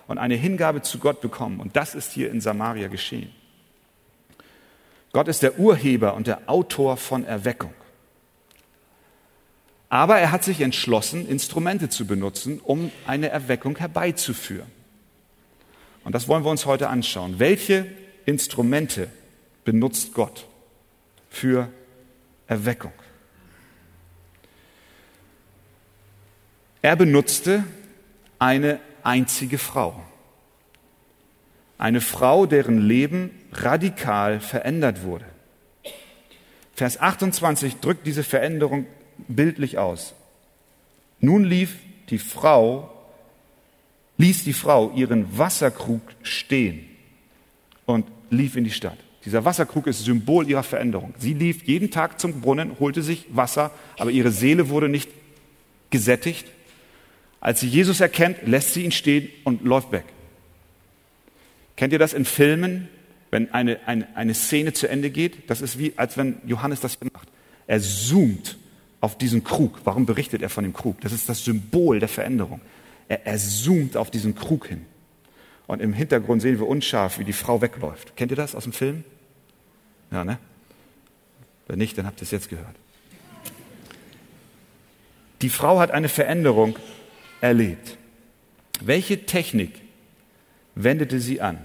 und 0.07 0.17
eine 0.17 0.35
Hingabe 0.35 0.81
zu 0.81 0.99
Gott 0.99 1.21
bekommen. 1.21 1.59
Und 1.59 1.75
das 1.75 1.95
ist 1.95 2.11
hier 2.11 2.29
in 2.29 2.41
Samaria 2.41 2.87
geschehen. 2.87 3.31
Gott 5.13 5.29
ist 5.29 5.43
der 5.43 5.59
Urheber 5.59 6.13
und 6.15 6.27
der 6.27 6.49
Autor 6.49 6.97
von 6.97 7.23
Erweckung. 7.23 7.73
Aber 9.89 10.17
er 10.17 10.31
hat 10.31 10.43
sich 10.43 10.61
entschlossen, 10.61 11.27
Instrumente 11.27 11.89
zu 11.89 12.05
benutzen, 12.07 12.59
um 12.63 12.91
eine 13.05 13.29
Erweckung 13.29 13.77
herbeizuführen. 13.77 14.71
Und 16.03 16.13
das 16.13 16.27
wollen 16.27 16.43
wir 16.43 16.51
uns 16.51 16.65
heute 16.65 16.89
anschauen. 16.89 17.39
Welche 17.39 17.87
Instrumente 18.25 19.09
benutzt 19.63 20.13
Gott 20.13 20.47
für 21.29 21.69
Erweckung? 22.47 22.93
Er 26.81 26.95
benutzte 26.95 27.63
eine 28.37 28.79
einzige 29.01 29.57
Frau. 29.57 29.99
Eine 31.77 32.01
Frau, 32.01 32.45
deren 32.45 32.77
Leben 32.77 33.31
radikal 33.51 34.39
verändert 34.39 35.03
wurde. 35.03 35.25
Vers 36.75 36.99
28 36.99 37.77
drückt 37.77 38.05
diese 38.05 38.23
Veränderung 38.23 38.85
bildlich 39.27 39.77
aus. 39.77 40.13
Nun 41.19 41.43
lief 41.43 41.77
die 42.09 42.19
Frau, 42.19 42.91
ließ 44.17 44.43
die 44.43 44.53
Frau 44.53 44.91
ihren 44.95 45.37
Wasserkrug 45.37 46.01
stehen 46.23 46.85
und 47.85 48.05
lief 48.29 48.55
in 48.55 48.63
die 48.63 48.71
Stadt. 48.71 48.97
Dieser 49.23 49.43
Wasserkrug 49.43 49.87
ist 49.87 50.05
Symbol 50.05 50.47
ihrer 50.47 50.63
Veränderung. 50.63 51.13
Sie 51.17 51.33
lief 51.33 51.63
jeden 51.63 51.89
Tag 51.89 52.19
zum 52.19 52.41
Brunnen, 52.41 52.79
holte 52.79 53.01
sich 53.01 53.25
Wasser, 53.31 53.71
aber 53.97 54.11
ihre 54.11 54.31
Seele 54.31 54.69
wurde 54.69 54.87
nicht 54.87 55.09
gesättigt. 55.89 56.45
Als 57.39 57.59
sie 57.59 57.67
Jesus 57.67 58.01
erkennt, 58.01 58.45
lässt 58.45 58.73
sie 58.73 58.83
ihn 58.83 58.91
stehen 58.91 59.29
und 59.43 59.63
läuft 59.63 59.91
weg. 59.91 60.05
Kennt 61.75 61.91
ihr 61.91 61.99
das 61.99 62.13
in 62.13 62.25
Filmen, 62.25 62.87
wenn 63.31 63.51
eine, 63.51 63.79
eine, 63.87 64.15
eine 64.15 64.33
Szene 64.33 64.73
zu 64.73 64.87
Ende 64.87 65.09
geht? 65.09 65.49
Das 65.49 65.61
ist 65.61 65.79
wie, 65.79 65.93
als 65.95 66.17
wenn 66.17 66.37
Johannes 66.45 66.79
das 66.79 66.97
macht. 67.01 67.27
Er 67.67 67.81
zoomt 67.81 68.57
auf 69.01 69.17
diesen 69.17 69.43
Krug. 69.43 69.79
Warum 69.83 70.05
berichtet 70.05 70.41
er 70.41 70.49
von 70.49 70.63
dem 70.63 70.73
Krug? 70.73 71.01
Das 71.01 71.11
ist 71.11 71.29
das 71.29 71.43
Symbol 71.43 71.99
der 71.99 72.09
Veränderung. 72.09 72.61
Er, 73.07 73.25
er 73.25 73.37
zoomt 73.37 73.97
auf 73.97 74.11
diesen 74.11 74.35
Krug 74.35 74.67
hin. 74.67 74.85
Und 75.67 75.81
im 75.81 75.93
Hintergrund 75.93 76.41
sehen 76.41 76.59
wir 76.59 76.67
unscharf, 76.67 77.19
wie 77.19 77.23
die 77.23 77.33
Frau 77.33 77.61
wegläuft. 77.61 78.15
Kennt 78.15 78.31
ihr 78.31 78.37
das 78.37 78.55
aus 78.55 78.63
dem 78.63 78.73
Film? 78.73 79.03
Ja, 80.11 80.23
ne? 80.23 80.37
Wenn 81.67 81.79
nicht, 81.79 81.97
dann 81.97 82.05
habt 82.05 82.19
ihr 82.19 82.23
es 82.23 82.31
jetzt 82.31 82.49
gehört. 82.49 82.75
Die 85.41 85.49
Frau 85.49 85.79
hat 85.79 85.91
eine 85.91 86.09
Veränderung 86.09 86.75
erlebt. 87.41 87.97
Welche 88.81 89.25
Technik 89.25 89.81
wendete 90.75 91.19
sie 91.19 91.41
an, 91.41 91.59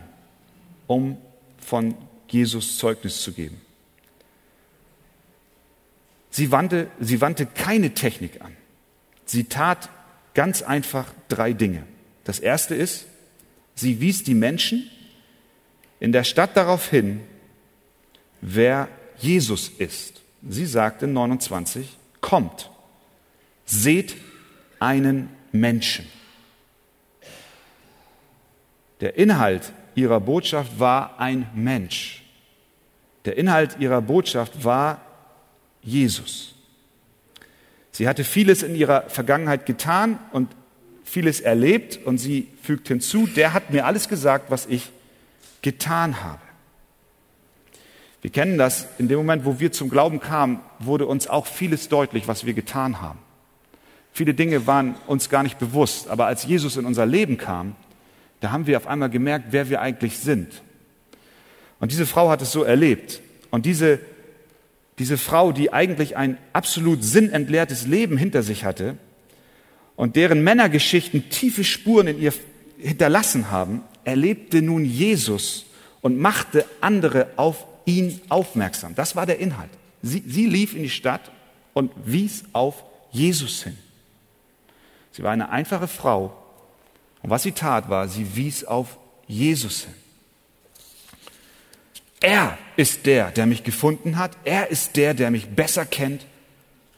um 0.86 1.18
von 1.58 1.94
Jesus 2.28 2.78
Zeugnis 2.78 3.22
zu 3.22 3.32
geben? 3.32 3.60
Sie 6.30 6.52
wandte, 6.52 6.88
sie 7.00 7.20
wandte 7.20 7.46
keine 7.46 7.94
Technik 7.94 8.40
an. 8.40 8.56
Sie 9.24 9.44
tat 9.44 9.88
ganz 10.34 10.62
einfach 10.62 11.06
drei 11.28 11.52
Dinge. 11.52 11.84
Das 12.24 12.38
erste 12.38 12.74
ist, 12.74 13.06
sie 13.74 14.00
wies 14.00 14.22
die 14.22 14.34
Menschen 14.34 14.88
in 15.98 16.12
der 16.12 16.24
Stadt 16.24 16.56
darauf 16.56 16.88
hin, 16.88 17.20
wer 18.40 18.88
Jesus 19.18 19.68
ist. 19.68 20.20
Sie 20.48 20.66
sagte 20.66 21.06
29, 21.06 21.98
kommt, 22.20 22.70
seht 23.66 24.16
einen 24.78 25.28
Menschen. 25.52 26.06
Der 29.00 29.16
Inhalt 29.16 29.72
ihrer 29.94 30.20
Botschaft 30.20 30.78
war 30.78 31.18
ein 31.18 31.48
Mensch. 31.54 32.22
Der 33.24 33.36
Inhalt 33.36 33.76
ihrer 33.78 34.00
Botschaft 34.00 34.64
war 34.64 35.00
Jesus. 35.82 36.54
Sie 37.92 38.08
hatte 38.08 38.24
vieles 38.24 38.62
in 38.62 38.74
ihrer 38.74 39.02
Vergangenheit 39.08 39.66
getan 39.66 40.18
und 40.32 40.48
vieles 41.04 41.40
erlebt 41.40 41.98
und 42.04 42.18
sie 42.18 42.48
fügt 42.62 42.88
hinzu, 42.88 43.26
der 43.26 43.52
hat 43.52 43.70
mir 43.70 43.86
alles 43.86 44.08
gesagt, 44.08 44.50
was 44.50 44.66
ich 44.66 44.90
getan 45.62 46.22
habe. 46.22 46.40
Wir 48.22 48.30
kennen 48.30 48.58
das, 48.58 48.86
in 48.98 49.08
dem 49.08 49.18
Moment, 49.18 49.44
wo 49.44 49.60
wir 49.60 49.72
zum 49.72 49.88
Glauben 49.88 50.20
kamen, 50.20 50.60
wurde 50.78 51.06
uns 51.06 51.26
auch 51.26 51.46
vieles 51.46 51.88
deutlich, 51.88 52.28
was 52.28 52.44
wir 52.44 52.52
getan 52.52 53.00
haben. 53.00 53.18
Viele 54.12 54.34
Dinge 54.34 54.66
waren 54.66 54.96
uns 55.06 55.30
gar 55.30 55.42
nicht 55.42 55.58
bewusst, 55.58 56.08
aber 56.08 56.26
als 56.26 56.44
Jesus 56.44 56.76
in 56.76 56.84
unser 56.84 57.06
Leben 57.06 57.38
kam, 57.38 57.76
da 58.40 58.50
haben 58.50 58.66
wir 58.66 58.76
auf 58.76 58.86
einmal 58.86 59.10
gemerkt, 59.10 59.46
wer 59.50 59.68
wir 59.68 59.80
eigentlich 59.80 60.18
sind. 60.18 60.62
Und 61.78 61.92
diese 61.92 62.06
Frau 62.06 62.28
hat 62.28 62.42
es 62.42 62.52
so 62.52 62.62
erlebt. 62.62 63.20
Und 63.50 63.66
diese, 63.66 64.00
diese 65.00 65.16
Frau, 65.16 65.50
die 65.50 65.72
eigentlich 65.72 66.18
ein 66.18 66.36
absolut 66.52 67.02
sinnentleertes 67.02 67.86
Leben 67.86 68.18
hinter 68.18 68.42
sich 68.42 68.64
hatte 68.64 68.98
und 69.96 70.14
deren 70.14 70.44
Männergeschichten 70.44 71.30
tiefe 71.30 71.64
Spuren 71.64 72.06
in 72.06 72.20
ihr 72.20 72.34
hinterlassen 72.78 73.50
haben, 73.50 73.80
erlebte 74.04 74.60
nun 74.60 74.84
Jesus 74.84 75.64
und 76.02 76.18
machte 76.18 76.66
andere 76.82 77.28
auf 77.36 77.64
ihn 77.86 78.20
aufmerksam. 78.28 78.94
Das 78.94 79.16
war 79.16 79.24
der 79.24 79.38
Inhalt. 79.38 79.70
Sie, 80.02 80.22
sie 80.26 80.46
lief 80.46 80.74
in 80.74 80.82
die 80.82 80.90
Stadt 80.90 81.30
und 81.72 81.92
wies 82.04 82.44
auf 82.52 82.84
Jesus 83.10 83.62
hin. 83.62 83.78
Sie 85.12 85.22
war 85.22 85.32
eine 85.32 85.48
einfache 85.48 85.88
Frau. 85.88 86.36
Und 87.22 87.30
was 87.30 87.42
sie 87.42 87.52
tat, 87.52 87.88
war, 87.88 88.06
sie 88.06 88.36
wies 88.36 88.64
auf 88.64 88.98
Jesus 89.26 89.84
hin. 89.84 89.94
Er 92.20 92.58
ist 92.76 93.06
der, 93.06 93.30
der 93.30 93.46
mich 93.46 93.64
gefunden 93.64 94.18
hat. 94.18 94.36
Er 94.44 94.70
ist 94.70 94.96
der, 94.96 95.14
der 95.14 95.30
mich 95.30 95.48
besser 95.48 95.86
kennt 95.86 96.26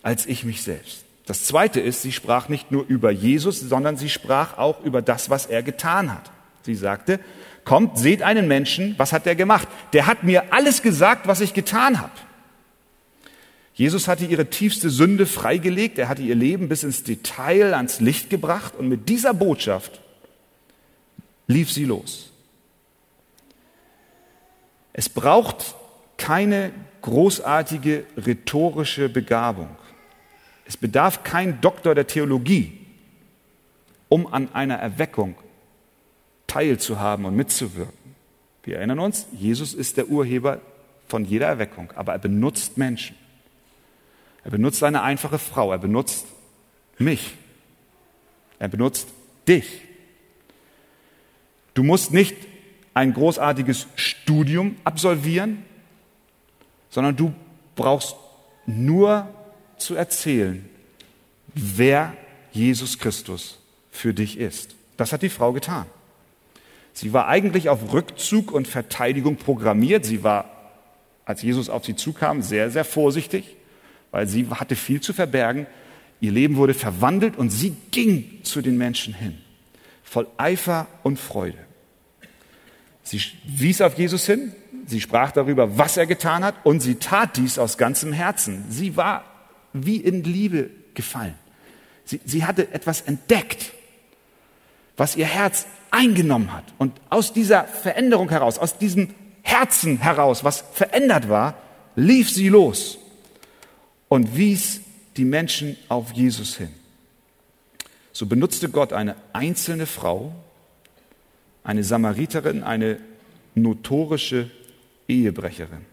als 0.03 0.27
ich 0.27 0.45
mich 0.45 0.63
selbst. 0.63 1.05
Das 1.27 1.45
Zweite 1.45 1.81
ist, 1.81 2.03
sie 2.03 2.11
sprach 2.13 2.49
nicht 2.49 2.73
nur 2.73 2.85
über 2.89 3.13
Jesus, 3.13 3.61
sondern 3.61 3.97
sie 3.97 4.09
sprach 4.09 4.59
auch 4.59 4.83
über 4.85 5.01
das, 5.01 5.31
was 5.31 5.47
er 5.47 5.63
getan 5.63 6.13
hat. 6.13 6.31
Sie 6.63 6.75
sagte, 6.75 7.21
kommt, 7.65 7.99
seht 7.99 8.23
einen 8.23 8.49
Menschen, 8.49 8.97
was 8.99 9.13
hat 9.13 9.27
er 9.27 9.37
gemacht? 9.37 9.69
Der 9.93 10.07
hat 10.07 10.25
mir 10.25 10.53
alles 10.53 10.83
gesagt, 10.83 11.29
was 11.29 11.41
ich 11.41 11.55
getan 11.55 12.01
habe. 12.01 12.13
Jesus 13.75 14.09
hatte 14.09 14.27
ihre 14.27 14.47
tiefste 14.47 14.91
Sünde 14.91 15.27
freigelegt, 15.27 15.99
er 15.99 16.09
hatte 16.09 16.23
ihr 16.23 16.35
Leben 16.35 16.69
bis 16.69 16.83
ins 16.83 17.05
Detail 17.05 17.75
ans 17.75 18.01
Licht 18.01 18.29
gebracht 18.29 18.75
und 18.77 18.89
mit 18.89 19.09
dieser 19.09 19.33
Botschaft 19.33 20.01
lief 21.47 21.73
sie 21.73 21.85
los. 21.85 22.32
Es 24.93 25.09
braucht 25.09 25.75
keine 26.17 26.73
großartige 27.03 28.05
rhetorische 28.17 29.09
Begabung. 29.09 29.69
Es 30.67 30.77
bedarf 30.77 31.25
kein 31.25 31.61
Doktor 31.61 31.95
der 31.95 32.07
Theologie, 32.07 32.79
um 34.09 34.33
an 34.33 34.53
einer 34.55 34.77
Erweckung 34.77 35.35
teilzuhaben 36.47 37.25
und 37.25 37.35
mitzuwirken. 37.35 38.15
Wir 38.63 38.77
erinnern 38.77 39.01
uns, 39.01 39.27
Jesus 39.33 39.75
ist 39.75 39.97
der 39.97 40.09
Urheber 40.09 40.61
von 41.09 41.25
jeder 41.25 41.47
Erweckung, 41.47 41.91
aber 41.97 42.13
er 42.13 42.19
benutzt 42.19 42.79
Menschen. 42.79 43.17
Er 44.45 44.51
benutzt 44.51 44.83
eine 44.83 45.03
einfache 45.03 45.39
Frau, 45.39 45.73
er 45.73 45.79
benutzt 45.79 46.27
mich, 46.99 47.37
er 48.59 48.69
benutzt 48.69 49.09
dich. 49.49 49.83
Du 51.75 51.83
musst 51.83 52.13
nicht 52.13 52.37
ein 52.95 53.15
großartiges 53.15 53.87
Studium 53.95 54.77
absolvieren, 54.85 55.65
sondern 56.91 57.17
du 57.17 57.33
brauchst 57.75 58.17
nur 58.67 59.29
zu 59.79 59.95
erzählen, 59.95 60.69
wer 61.55 62.13
Jesus 62.53 62.99
Christus 62.99 63.59
für 63.91 64.15
dich 64.15 64.39
ist. 64.39 64.75
Das 64.97 65.13
hat 65.13 65.23
die 65.23 65.29
Frau 65.29 65.53
getan. 65.53 65.87
Sie 66.93 67.13
war 67.13 67.27
eigentlich 67.29 67.71
auf 67.71 67.93
Rückzug 67.93 68.53
und 68.53 68.69
Verteidigung 68.69 69.37
programmiert. 69.37 70.05
Sie 70.05 70.23
war, 70.23 70.51
als 71.25 71.43
Jesus 71.43 71.71
auf 71.71 71.87
sie 71.87 71.97
zukam, 71.97 72.43
sehr, 72.43 72.71
sehr 72.71 72.85
vorsichtig 72.85 73.57
weil 74.13 74.29
sie 74.29 74.47
hatte 74.49 74.77
viel 74.77 75.01
zu 75.01 75.13
verbergen. 75.13 75.67
Ihr 76.21 76.31
Leben 76.31 76.55
wurde 76.55 76.75
verwandelt 76.75 77.37
und 77.37 77.51
sie 77.51 77.75
ging 77.91 78.45
zu 78.45 78.63
den 78.63 78.79
Menschen 78.79 79.13
hin, 79.13 79.39
voll 80.05 80.29
Eifer 80.37 80.87
und 81.03 81.19
Freude. 81.19 81.59
Sie 83.03 83.21
wies 83.45 83.81
auf 83.81 83.99
Jesus 83.99 84.27
hin, 84.27 84.53
sie 84.87 85.01
sprach 85.01 85.33
darüber, 85.33 85.79
was 85.79 85.97
er 85.97 86.07
getan 86.07 86.45
hat 86.45 86.55
und 86.65 86.81
sie 86.81 86.97
tat 86.97 87.37
dies 87.37 87.59
aus 87.59 87.79
ganzem 87.79 88.13
Herzen. 88.13 88.65
Sie 88.69 88.97
war 88.97 89.25
wie 89.73 89.97
in 89.97 90.23
Liebe 90.23 90.71
gefallen. 90.95 91.35
Sie, 92.05 92.21
sie 92.25 92.45
hatte 92.45 92.73
etwas 92.73 93.03
entdeckt, 93.03 93.73
was 94.97 95.17
ihr 95.17 95.27
Herz 95.27 95.67
eingenommen 95.91 96.53
hat. 96.53 96.65
Und 96.79 97.01
aus 97.11 97.33
dieser 97.33 97.65
Veränderung 97.65 98.29
heraus, 98.29 98.59
aus 98.59 98.79
diesem 98.79 99.15
Herzen 99.43 99.99
heraus, 99.99 100.45
was 100.45 100.65
verändert 100.73 101.29
war, 101.29 101.57
lief 101.97 102.31
sie 102.31 102.49
los 102.49 102.99
und 104.09 104.37
wies 104.37 104.81
die 105.17 105.25
Menschen 105.25 105.77
auf 105.89 106.13
Jesus 106.13 106.57
hin. 106.57 106.71
So 108.13 108.27
benutzte 108.27 108.69
Gott 108.69 108.93
eine 108.93 109.17
einzelne 109.33 109.87
Frau, 109.87 110.33
eine 111.65 111.85
Samariterin, 111.85 112.63
eine 112.63 112.99
notorische 113.55 114.51
Ehebrecherin. 115.09 115.85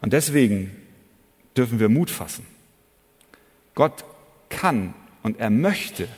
Und 0.00 0.12
deswegen 0.12 0.76
dürfen 1.56 1.80
wir 1.80 1.88
Mut 1.88 2.10
fassen. 2.10 2.46
Gott 3.74 4.04
kann 4.48 4.94
und 5.22 5.38
er 5.40 5.50
möchte 5.50 6.08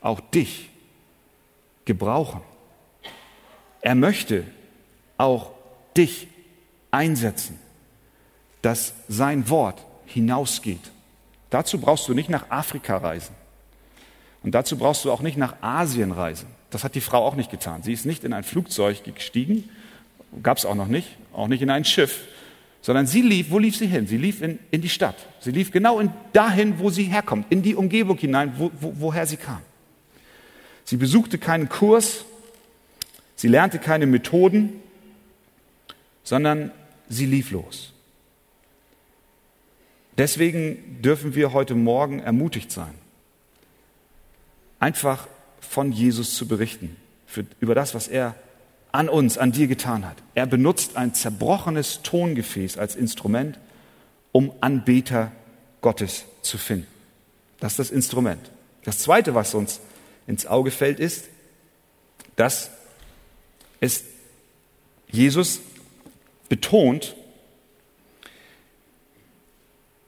auch 0.00 0.20
dich 0.20 0.70
gebrauchen. 1.84 2.40
Er 3.80 3.94
möchte 3.94 4.44
auch 5.18 5.52
dich 5.96 6.28
einsetzen 6.90 7.58
dass 8.62 8.94
sein 9.08 9.50
Wort 9.50 9.84
hinausgeht. 10.06 10.90
Dazu 11.50 11.78
brauchst 11.78 12.08
du 12.08 12.14
nicht 12.14 12.30
nach 12.30 12.50
Afrika 12.50 12.96
reisen. 12.96 13.34
Und 14.42 14.54
dazu 14.54 14.78
brauchst 14.78 15.04
du 15.04 15.12
auch 15.12 15.20
nicht 15.20 15.36
nach 15.36 15.56
Asien 15.60 16.12
reisen. 16.12 16.48
Das 16.72 16.84
hat 16.84 16.94
die 16.94 17.02
Frau 17.02 17.24
auch 17.24 17.36
nicht 17.36 17.50
getan. 17.50 17.82
Sie 17.82 17.92
ist 17.92 18.06
nicht 18.06 18.24
in 18.24 18.32
ein 18.32 18.44
Flugzeug 18.44 19.04
gestiegen, 19.04 19.68
gab 20.42 20.56
es 20.56 20.64
auch 20.64 20.74
noch 20.74 20.88
nicht, 20.88 21.06
auch 21.34 21.46
nicht 21.46 21.60
in 21.60 21.68
ein 21.68 21.84
Schiff, 21.84 22.22
sondern 22.80 23.06
sie 23.06 23.20
lief, 23.20 23.50
wo 23.50 23.58
lief 23.58 23.76
sie 23.76 23.86
hin? 23.86 24.06
Sie 24.06 24.16
lief 24.16 24.40
in, 24.40 24.58
in 24.70 24.80
die 24.80 24.88
Stadt. 24.88 25.16
Sie 25.40 25.50
lief 25.50 25.70
genau 25.70 26.00
in, 26.00 26.10
dahin, 26.32 26.78
wo 26.78 26.88
sie 26.88 27.04
herkommt, 27.04 27.46
in 27.50 27.62
die 27.62 27.74
Umgebung 27.74 28.16
hinein, 28.16 28.54
wo, 28.56 28.70
wo, 28.80 28.94
woher 28.96 29.26
sie 29.26 29.36
kam. 29.36 29.60
Sie 30.84 30.96
besuchte 30.96 31.36
keinen 31.36 31.68
Kurs, 31.68 32.24
sie 33.36 33.48
lernte 33.48 33.78
keine 33.78 34.06
Methoden, 34.06 34.72
sondern 36.24 36.72
sie 37.10 37.26
lief 37.26 37.50
los. 37.50 37.92
Deswegen 40.16 41.02
dürfen 41.02 41.34
wir 41.34 41.52
heute 41.52 41.74
Morgen 41.74 42.20
ermutigt 42.20 42.72
sein, 42.72 42.94
einfach 44.80 45.28
von 45.68 45.92
Jesus 45.92 46.34
zu 46.34 46.46
berichten, 46.46 46.96
für, 47.26 47.46
über 47.60 47.74
das, 47.74 47.94
was 47.94 48.08
er 48.08 48.34
an 48.90 49.08
uns, 49.08 49.38
an 49.38 49.52
dir 49.52 49.66
getan 49.66 50.04
hat. 50.04 50.16
Er 50.34 50.46
benutzt 50.46 50.96
ein 50.96 51.14
zerbrochenes 51.14 52.02
Tongefäß 52.02 52.76
als 52.76 52.94
Instrument, 52.94 53.58
um 54.32 54.52
Anbeter 54.60 55.32
Gottes 55.80 56.24
zu 56.42 56.58
finden. 56.58 56.86
Das 57.58 57.72
ist 57.72 57.78
das 57.78 57.90
Instrument. 57.90 58.50
Das 58.84 58.98
Zweite, 58.98 59.34
was 59.34 59.54
uns 59.54 59.80
ins 60.26 60.46
Auge 60.46 60.70
fällt, 60.70 61.00
ist, 61.00 61.26
dass 62.36 62.70
es 63.80 64.04
Jesus 65.08 65.60
betont, 66.48 67.14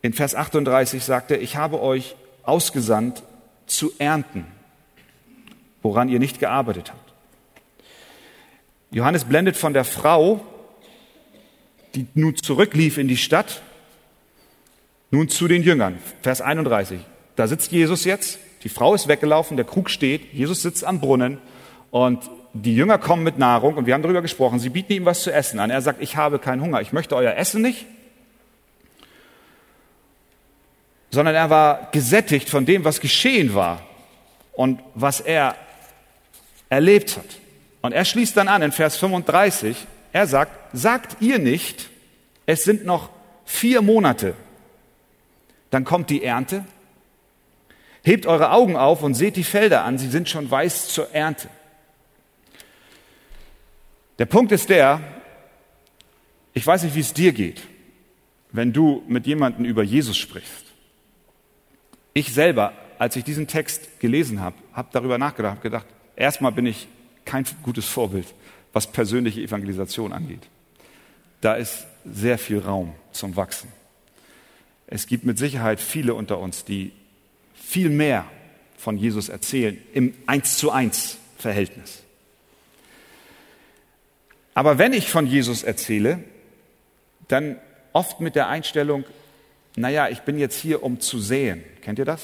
in 0.02 0.12
Vers 0.12 0.34
38 0.34 1.02
sagt 1.02 1.30
er, 1.30 1.40
ich 1.40 1.56
habe 1.56 1.80
euch 1.80 2.14
ausgesandt 2.42 3.22
zu 3.66 3.92
ernten, 3.98 4.46
woran 5.84 6.08
ihr 6.08 6.18
nicht 6.18 6.40
gearbeitet 6.40 6.90
habt. 6.90 7.12
Johannes 8.90 9.24
blendet 9.24 9.56
von 9.56 9.74
der 9.74 9.84
Frau, 9.84 10.40
die 11.94 12.06
nun 12.14 12.34
zurücklief 12.36 12.96
in 12.96 13.06
die 13.06 13.18
Stadt, 13.18 13.62
nun 15.10 15.28
zu 15.28 15.46
den 15.46 15.62
Jüngern. 15.62 15.98
Vers 16.22 16.40
31. 16.40 17.00
Da 17.36 17.46
sitzt 17.46 17.70
Jesus 17.70 18.04
jetzt, 18.04 18.38
die 18.64 18.68
Frau 18.70 18.94
ist 18.94 19.08
weggelaufen, 19.08 19.56
der 19.56 19.66
Krug 19.66 19.90
steht, 19.90 20.32
Jesus 20.32 20.62
sitzt 20.62 20.84
am 20.84 21.00
Brunnen 21.00 21.38
und 21.90 22.30
die 22.54 22.74
Jünger 22.74 22.98
kommen 22.98 23.22
mit 23.22 23.38
Nahrung 23.38 23.74
und 23.74 23.86
wir 23.86 23.92
haben 23.94 24.02
darüber 24.02 24.22
gesprochen. 24.22 24.60
Sie 24.60 24.70
bieten 24.70 24.92
ihm 24.92 25.04
was 25.04 25.22
zu 25.22 25.32
essen 25.32 25.58
an. 25.58 25.70
Er 25.70 25.82
sagt, 25.82 26.00
ich 26.00 26.16
habe 26.16 26.38
keinen 26.38 26.62
Hunger, 26.62 26.80
ich 26.80 26.92
möchte 26.92 27.14
euer 27.14 27.34
Essen 27.34 27.60
nicht, 27.60 27.84
sondern 31.10 31.34
er 31.34 31.50
war 31.50 31.88
gesättigt 31.92 32.48
von 32.48 32.64
dem, 32.64 32.84
was 32.84 33.00
geschehen 33.00 33.54
war 33.54 33.82
und 34.52 34.80
was 34.94 35.20
er 35.20 35.56
erlebt 36.68 37.16
hat. 37.16 37.38
Und 37.82 37.92
er 37.92 38.04
schließt 38.04 38.36
dann 38.36 38.48
an 38.48 38.62
in 38.62 38.72
Vers 38.72 38.96
35, 38.96 39.76
er 40.12 40.26
sagt, 40.26 40.52
sagt 40.72 41.20
ihr 41.20 41.38
nicht, 41.38 41.90
es 42.46 42.64
sind 42.64 42.84
noch 42.84 43.10
vier 43.44 43.82
Monate, 43.82 44.34
dann 45.70 45.84
kommt 45.84 46.10
die 46.10 46.22
Ernte. 46.22 46.64
Hebt 48.02 48.26
eure 48.26 48.50
Augen 48.50 48.76
auf 48.76 49.02
und 49.02 49.14
seht 49.14 49.36
die 49.36 49.44
Felder 49.44 49.84
an, 49.84 49.98
sie 49.98 50.08
sind 50.08 50.28
schon 50.28 50.50
weiß 50.50 50.88
zur 50.88 51.12
Ernte. 51.14 51.48
Der 54.18 54.26
Punkt 54.26 54.52
ist 54.52 54.68
der, 54.68 55.00
ich 56.52 56.66
weiß 56.66 56.84
nicht, 56.84 56.94
wie 56.94 57.00
es 57.00 57.12
dir 57.12 57.32
geht, 57.32 57.62
wenn 58.52 58.72
du 58.72 59.02
mit 59.08 59.26
jemandem 59.26 59.64
über 59.64 59.82
Jesus 59.82 60.16
sprichst. 60.16 60.64
Ich 62.12 62.32
selber, 62.32 62.72
als 62.98 63.16
ich 63.16 63.24
diesen 63.24 63.48
Text 63.48 63.98
gelesen 63.98 64.40
habe, 64.40 64.56
habe 64.72 64.88
darüber 64.92 65.18
nachgedacht, 65.18 65.60
gedacht, 65.62 65.86
erstmal 66.16 66.52
bin 66.52 66.66
ich 66.66 66.88
kein 67.24 67.44
gutes 67.62 67.86
Vorbild, 67.86 68.26
was 68.72 68.86
persönliche 68.86 69.40
Evangelisation 69.40 70.12
angeht. 70.12 70.42
Da 71.40 71.54
ist 71.54 71.86
sehr 72.04 72.38
viel 72.38 72.58
Raum 72.58 72.94
zum 73.12 73.36
Wachsen. 73.36 73.70
Es 74.86 75.06
gibt 75.06 75.24
mit 75.24 75.38
Sicherheit 75.38 75.80
viele 75.80 76.14
unter 76.14 76.38
uns, 76.38 76.64
die 76.64 76.92
viel 77.54 77.88
mehr 77.88 78.24
von 78.76 78.98
Jesus 78.98 79.28
erzählen 79.28 79.78
im 79.94 80.14
Eins 80.26 80.58
zu 80.58 80.70
eins 80.70 81.16
Verhältnis. 81.38 82.02
Aber 84.52 84.78
wenn 84.78 84.92
ich 84.92 85.08
von 85.08 85.26
Jesus 85.26 85.62
erzähle, 85.62 86.22
dann 87.28 87.56
oft 87.92 88.20
mit 88.20 88.36
der 88.36 88.48
Einstellung, 88.48 89.04
naja, 89.76 90.08
ich 90.08 90.20
bin 90.20 90.38
jetzt 90.38 90.60
hier, 90.60 90.82
um 90.82 91.00
zu 91.00 91.18
säen. 91.18 91.64
Kennt 91.80 91.98
ihr 91.98 92.04
das? 92.04 92.22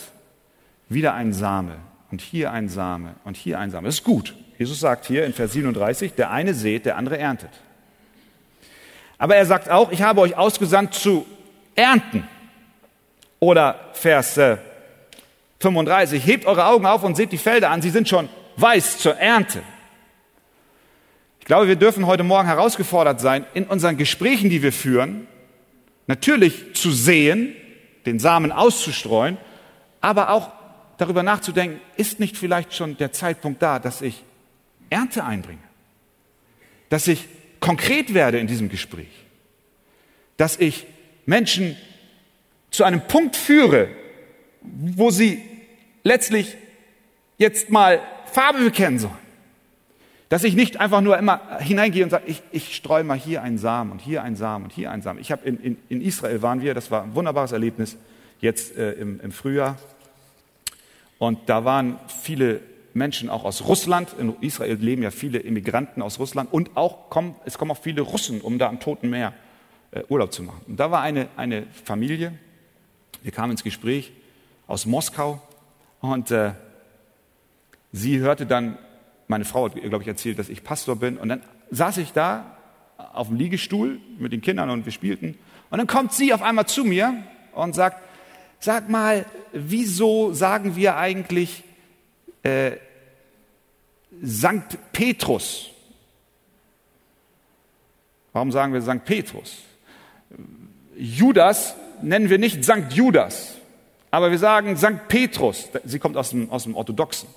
Wieder 0.89 1.15
ein 1.15 1.33
Same 1.33 1.79
und 2.11 2.21
hier 2.21 2.53
ein 2.53 2.69
Same 2.69 3.15
und 3.25 3.37
hier 3.37 3.59
ein 3.59 3.71
Same. 3.71 3.87
Das 3.87 3.97
ist 3.97 4.05
gut. 4.05 4.35
Jesus 4.59 4.81
sagt 4.81 5.07
hier 5.07 5.25
in 5.25 5.33
Vers 5.33 5.53
37, 5.53 6.15
der 6.15 6.31
eine 6.31 6.55
sät, 6.55 6.85
der 6.85 6.97
andere 6.97 7.19
erntet. 7.19 7.51
Aber 9.19 9.37
er 9.37 9.47
sagt 9.47 9.71
auch, 9.71 9.91
ich 9.93 10.03
habe 10.03 10.21
euch 10.21 10.37
ausgesandt 10.37 10.95
zu 10.95 11.27
ernten. 11.75 12.25
Oder 13.39 13.91
Vers 13.93 14.39
35, 15.61 16.25
hebt 16.27 16.47
eure 16.47 16.67
Augen 16.67 16.87
auf 16.87 17.03
und 17.03 17.17
seht 17.17 17.33
die 17.33 17.39
Felder 17.39 17.71
an, 17.71 17.83
sie 17.83 17.91
sind 17.91 18.09
schon 18.09 18.29
weiß 18.57 18.99
zur 18.99 19.17
Ernte. 19.17 19.63
Ich 21.39 21.47
glaube, 21.47 21.69
wir 21.69 21.77
dürfen 21.77 22.07
heute 22.07 22.23
Morgen 22.23 22.47
herausgefordert 22.47 23.21
sein, 23.21 23.45
in 23.55 23.65
unseren 23.65 23.97
Gesprächen, 23.97 24.51
die 24.51 24.63
wir 24.63 24.73
führen, 24.73 25.27
natürlich 26.07 26.75
zu 26.75 26.91
sehen, 26.91 27.55
den 28.07 28.19
Samen 28.19 28.53
auszustreuen, 28.53 29.37
aber 30.01 30.31
auch 30.31 30.51
darüber 31.01 31.23
nachzudenken, 31.23 31.81
ist 31.97 32.21
nicht 32.21 32.37
vielleicht 32.37 32.75
schon 32.75 32.97
der 32.97 33.13
Zeitpunkt 33.13 33.63
da, 33.63 33.79
dass 33.79 34.03
ich 34.03 34.23
Ernte 34.91 35.25
einbringe. 35.25 35.59
Dass 36.89 37.09
ich 37.09 37.27
konkret 37.61 38.13
werde 38.13 38.39
in 38.39 38.47
diesem 38.47 38.69
Gespräch. 38.69 39.27
Dass 40.37 40.59
ich 40.59 40.87
Menschen 41.27 41.77
zu 42.71 42.85
einem 42.85 43.01
Punkt 43.07 43.37
führe, 43.37 43.89
wo 44.63 45.11
sie 45.11 45.43
letztlich 46.03 46.57
jetzt 47.39 47.71
mal 47.71 48.01
Farbe 48.27 48.63
bekennen 48.65 48.99
sollen. 48.99 49.15
Dass 50.29 50.45
ich 50.45 50.55
nicht 50.55 50.79
einfach 50.79 51.01
nur 51.01 51.19
immer 51.19 51.59
hineingehe 51.59 52.05
und 52.05 52.11
sage, 52.11 52.25
ich, 52.27 52.43
ich 52.53 52.77
streue 52.77 53.03
mal 53.05 53.19
hier 53.19 53.43
einen 53.43 53.59
Samen 53.59 53.91
und 53.91 54.01
hier 54.01 54.23
einen 54.23 54.37
Samen 54.37 54.67
und 54.67 54.73
hier 54.73 54.91
einen 54.91 55.03
Samen. 55.03 55.21
Ich 55.21 55.33
habe 55.33 55.47
in, 55.49 55.59
in, 55.61 55.77
in 55.89 56.03
Israel 56.03 56.43
waren 56.43 56.61
wir, 56.63 56.75
das 56.75 56.91
war 56.91 57.03
ein 57.03 57.15
wunderbares 57.15 57.53
Erlebnis, 57.53 57.97
jetzt 58.41 58.77
äh, 58.77 58.93
im, 58.93 59.21
im 59.21 59.33
Frühjahr. 59.33 59.77
Und 61.21 61.51
da 61.51 61.67
waren 61.67 61.99
viele 62.09 62.63
Menschen 62.95 63.29
auch 63.29 63.45
aus 63.45 63.67
Russland. 63.67 64.15
In 64.19 64.35
Israel 64.41 64.77
leben 64.77 65.03
ja 65.03 65.11
viele 65.11 65.39
Immigranten 65.39 66.01
aus 66.01 66.19
Russland 66.19 66.51
und 66.51 66.79
auch 66.79 67.11
kommen, 67.11 67.35
es 67.45 67.59
kommen 67.59 67.71
auch 67.73 67.79
viele 67.79 68.01
Russen, 68.01 68.41
um 68.41 68.59
da 68.59 68.71
am 68.71 68.81
Toten 68.81 69.11
Meer 69.11 69.35
äh, 69.91 70.03
Urlaub 70.09 70.33
zu 70.33 70.43
machen. 70.43 70.63
Und 70.67 70.81
da 70.81 70.91
war 70.91 71.03
eine, 71.03 71.29
eine 71.37 71.67
Familie, 71.85 72.33
wir 73.23 73.33
kamen 73.33 73.53
ins 73.53 73.63
Gespräch 73.63 74.13
aus 74.67 74.87
Moskau 74.87 75.43
und 76.01 76.31
äh, 76.31 76.53
sie 77.93 78.19
hörte 78.19 78.47
dann, 78.47 78.79
meine 79.29 79.45
Frau 79.45 79.67
hat, 79.67 79.75
glaube 79.75 80.03
ich, 80.03 80.09
erzählt, 80.09 80.39
dass 80.39 80.49
ich 80.49 80.65
Pastor 80.65 80.97
bin 80.97 81.19
und 81.19 81.29
dann 81.29 81.43
saß 81.71 81.99
ich 81.99 82.15
da 82.15 82.57
auf 82.97 83.29
dem 83.29 83.37
Liegestuhl 83.37 84.01
mit 84.19 84.33
den 84.33 84.41
Kindern 84.41 84.71
und 84.71 84.87
wir 84.87 84.93
spielten 84.93 85.37
und 85.69 85.77
dann 85.77 85.87
kommt 85.87 86.15
sie 86.15 86.33
auf 86.33 86.41
einmal 86.41 86.65
zu 86.65 86.83
mir 86.83 87.13
und 87.53 87.75
sagt, 87.75 88.10
sag 88.61 88.89
mal, 88.89 89.25
wieso 89.53 90.33
sagen 90.33 90.77
wir 90.77 90.97
eigentlich 90.97 91.65
äh, 92.43 92.73
Sankt 94.23 94.77
Petrus. 94.93 95.71
Warum 98.33 98.53
sagen 98.53 98.73
wir 98.73 98.83
Sankt 98.83 99.07
Petrus? 99.07 99.59
Judas 100.97 101.75
nennen 102.03 102.29
wir 102.29 102.39
nicht 102.39 102.65
Sankt 102.65 102.93
Judas, 102.93 103.55
aber 104.11 104.31
wir 104.31 104.39
sagen 104.39 104.77
Sankt 104.77 105.09
Petrus. 105.09 105.69
Sie 105.85 105.99
kommt 105.99 106.17
aus 106.17 106.31
dem, 106.31 106.51
aus 106.51 106.65
dem 106.65 106.75
Orthodoxen. 106.77 107.29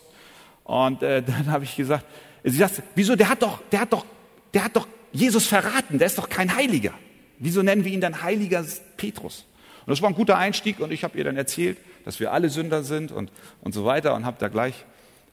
Und 0.66 1.04
äh, 1.04 1.22
dann 1.26 1.48
habe 1.50 1.64
ich 1.64 1.76
gesagt, 1.76 2.06
sie 2.44 2.58
sagt, 2.58 2.84
wieso, 2.96 3.16
der 3.16 3.30
hat 3.30 3.42
doch, 3.42 3.62
der 3.72 3.82
hat 3.82 3.94
doch, 3.94 4.06
der 4.54 4.66
hat 4.66 4.76
doch 4.76 4.88
Jesus 5.14 5.48
verraten, 5.48 6.00
der 6.00 6.08
ist 6.08 6.18
doch 6.18 6.28
kein 6.28 6.54
Heiliger. 6.54 6.94
Wieso 7.40 7.62
nennen 7.62 7.86
wir 7.86 7.92
ihn 7.92 8.02
dann 8.02 8.24
Heiliger 8.24 8.66
Petrus? 8.98 9.46
Und 9.86 9.92
das 9.92 10.02
war 10.02 10.10
ein 10.10 10.16
guter 10.16 10.38
Einstieg 10.38 10.80
und 10.80 10.92
ich 10.92 11.04
habe 11.04 11.18
ihr 11.18 11.24
dann 11.24 11.38
erzählt, 11.38 11.78
dass 12.06 12.20
wir 12.20 12.32
alle 12.32 12.50
Sünder 12.50 12.84
sind 12.84 13.12
und, 13.12 13.32
und 13.62 13.74
so 13.74 13.86
weiter 13.86 14.16
und 14.16 14.26
habe 14.26 14.38
da 14.40 14.48
gleich 14.48 14.86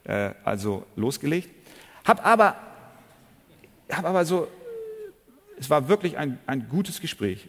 äh, 0.03 0.31
also 0.43 0.85
losgelegt. 0.95 1.49
Hab 2.05 2.25
aber, 2.25 2.55
hab 3.89 4.05
aber 4.05 4.25
so, 4.25 4.47
es 5.59 5.69
war 5.69 5.87
wirklich 5.87 6.17
ein, 6.17 6.39
ein 6.47 6.67
gutes 6.69 6.99
Gespräch. 7.01 7.47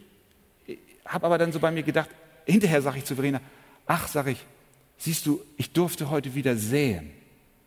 Hab 1.05 1.23
aber 1.23 1.37
dann 1.37 1.51
so 1.51 1.59
bei 1.59 1.71
mir 1.71 1.83
gedacht, 1.83 2.09
hinterher 2.45 2.81
sage 2.81 2.99
ich 2.99 3.05
zu 3.05 3.15
Verena, 3.15 3.41
ach, 3.85 4.07
sage 4.07 4.31
ich, 4.31 4.45
siehst 4.97 5.25
du, 5.25 5.41
ich 5.57 5.73
durfte 5.73 6.09
heute 6.09 6.35
wieder 6.35 6.55
säen. 6.55 7.11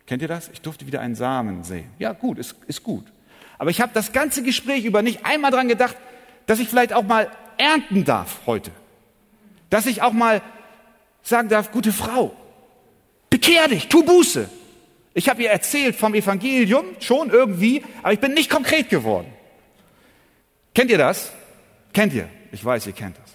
Kennt 0.05 0.21
ihr 0.21 0.27
das? 0.27 0.49
Ich 0.49 0.61
durfte 0.61 0.87
wieder 0.87 1.01
einen 1.01 1.15
Samen 1.15 1.63
säen. 1.63 1.89
Ja, 1.99 2.13
gut, 2.13 2.39
ist, 2.39 2.55
ist 2.67 2.81
gut. 2.81 3.05
Aber 3.57 3.69
ich 3.69 3.81
habe 3.81 3.91
das 3.93 4.13
ganze 4.13 4.41
Gespräch 4.41 4.85
über 4.85 5.01
nicht 5.01 5.25
einmal 5.25 5.51
dran 5.51 5.67
gedacht, 5.67 5.97
dass 6.45 6.59
ich 6.59 6.69
vielleicht 6.69 6.93
auch 6.93 7.03
mal 7.03 7.29
ernten 7.57 8.05
darf 8.05 8.41
heute. 8.45 8.71
Dass 9.69 9.85
ich 9.85 10.01
auch 10.01 10.13
mal 10.13 10.41
sagen 11.21 11.49
darf, 11.49 11.71
gute 11.71 11.91
Frau, 11.91 12.35
Bekehr 13.29 13.67
dich, 13.67 13.87
tu 13.87 14.03
Buße. 14.03 14.49
Ich 15.13 15.29
habe 15.29 15.43
ihr 15.43 15.49
erzählt 15.49 15.95
vom 15.95 16.13
Evangelium, 16.13 16.85
schon 16.99 17.29
irgendwie, 17.29 17.83
aber 18.03 18.13
ich 18.13 18.19
bin 18.19 18.33
nicht 18.33 18.49
konkret 18.49 18.89
geworden. 18.89 19.33
Kennt 20.73 20.91
ihr 20.91 20.97
das? 20.97 21.31
Kennt 21.91 22.13
ihr? 22.13 22.29
Ich 22.51 22.63
weiß, 22.63 22.87
ihr 22.87 22.93
kennt 22.93 23.17
das. 23.17 23.31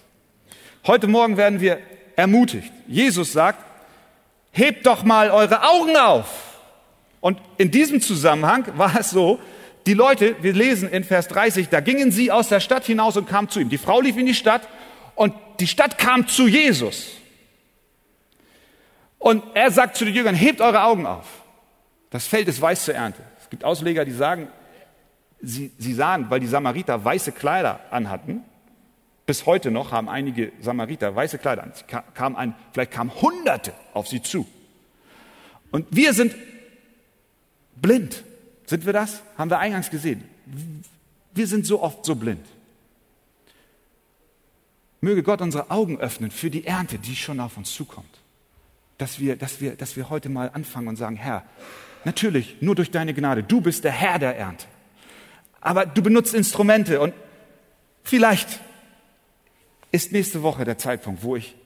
Heute 0.86 1.08
Morgen 1.08 1.36
werden 1.36 1.60
wir 1.60 1.80
ermutigt. 2.16 2.72
Jesus 2.86 3.32
sagt, 3.32 3.64
hebt 4.52 4.86
doch 4.86 5.02
mal 5.02 5.30
eure 5.30 5.62
Augen 5.68 5.96
auf. 5.96 6.58
Und 7.20 7.38
in 7.58 7.70
diesem 7.70 8.00
Zusammenhang 8.00 8.66
war 8.76 8.98
es 8.98 9.10
so, 9.10 9.40
die 9.86 9.94
Leute, 9.94 10.36
wir 10.40 10.52
lesen 10.52 10.88
in 10.88 11.02
Vers 11.02 11.26
30, 11.28 11.68
da 11.68 11.80
gingen 11.80 12.12
sie 12.12 12.30
aus 12.30 12.48
der 12.48 12.60
Stadt 12.60 12.84
hinaus 12.84 13.16
und 13.16 13.28
kamen 13.28 13.48
zu 13.48 13.58
ihm. 13.58 13.68
Die 13.68 13.78
Frau 13.78 14.00
lief 14.00 14.16
in 14.16 14.26
die 14.26 14.34
Stadt 14.34 14.62
und 15.14 15.34
die 15.60 15.66
Stadt 15.66 15.98
kam 15.98 16.28
zu 16.28 16.46
Jesus. 16.46 17.08
Und 19.18 19.44
er 19.54 19.70
sagt 19.70 19.96
zu 19.96 20.04
den 20.04 20.14
Jüngern, 20.14 20.34
hebt 20.34 20.60
eure 20.60 20.82
Augen 20.82 21.06
auf. 21.06 21.26
Das 22.10 22.26
Feld 22.26 22.48
ist 22.48 22.60
weiß 22.60 22.84
zur 22.84 22.94
Ernte. 22.94 23.22
Es 23.40 23.48
gibt 23.48 23.64
Ausleger, 23.64 24.04
die 24.04 24.12
sagen, 24.12 24.48
sie, 25.40 25.70
sie 25.78 25.94
sahen, 25.94 26.28
weil 26.28 26.40
die 26.40 26.46
Samariter 26.46 27.04
weiße 27.04 27.32
Kleider 27.32 27.80
anhatten, 27.90 28.42
bis 29.26 29.46
heute 29.46 29.70
noch 29.70 29.92
haben 29.92 30.08
einige 30.08 30.52
Samariter 30.60 31.14
weiße 31.14 31.38
Kleider 31.38 31.62
an. 31.62 31.72
Kam 32.14 32.36
ein, 32.36 32.54
vielleicht 32.72 32.90
kamen 32.90 33.14
Hunderte 33.22 33.72
auf 33.94 34.08
sie 34.08 34.22
zu. 34.22 34.46
Und 35.70 35.86
wir 35.90 36.12
sind 36.12 36.34
blind. 37.76 38.24
Sind 38.66 38.84
wir 38.86 38.92
das? 38.92 39.22
Haben 39.38 39.50
wir 39.50 39.58
eingangs 39.58 39.90
gesehen. 39.90 40.24
Wir 41.32 41.46
sind 41.46 41.66
so 41.66 41.82
oft 41.82 42.04
so 42.04 42.14
blind. 42.14 42.44
Möge 45.02 45.24
Gott 45.24 45.40
unsere 45.40 45.70
Augen 45.70 45.98
öffnen 45.98 46.30
für 46.30 46.48
die 46.48 46.64
Ernte, 46.64 46.96
die 46.96 47.16
schon 47.16 47.40
auf 47.40 47.56
uns 47.56 47.74
zukommt. 47.74 48.20
Dass 48.98 49.18
wir, 49.18 49.34
dass 49.34 49.60
wir, 49.60 49.74
dass 49.74 49.96
wir 49.96 50.08
heute 50.08 50.28
mal 50.28 50.48
anfangen 50.54 50.86
und 50.86 50.96
sagen, 50.96 51.16
Herr, 51.16 51.44
natürlich, 52.04 52.56
nur 52.60 52.76
durch 52.76 52.92
deine 52.92 53.12
Gnade, 53.12 53.42
du 53.42 53.60
bist 53.60 53.82
der 53.82 53.90
Herr 53.90 54.20
der 54.20 54.38
Ernte. 54.38 54.66
Aber 55.60 55.86
du 55.86 56.02
benutzt 56.02 56.34
Instrumente 56.34 57.00
und 57.00 57.14
vielleicht 58.04 58.60
ist 59.90 60.12
nächste 60.12 60.44
Woche 60.44 60.64
der 60.64 60.78
Zeitpunkt, 60.78 61.24
wo 61.24 61.34
ich, 61.34 61.56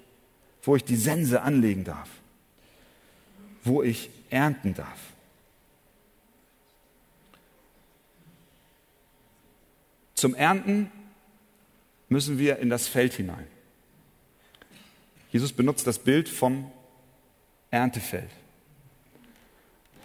wo 0.62 0.74
ich 0.74 0.84
die 0.84 0.96
Sense 0.96 1.42
anlegen 1.42 1.84
darf, 1.84 2.08
wo 3.64 3.82
ich 3.82 4.08
ernten 4.30 4.72
darf. 4.72 4.98
Zum 10.14 10.34
Ernten 10.34 10.90
müssen 12.08 12.38
wir 12.38 12.58
in 12.58 12.70
das 12.70 12.88
Feld 12.88 13.14
hinein. 13.14 13.46
Jesus 15.30 15.52
benutzt 15.52 15.86
das 15.86 15.98
Bild 15.98 16.28
vom 16.28 16.70
Erntefeld. 17.70 18.30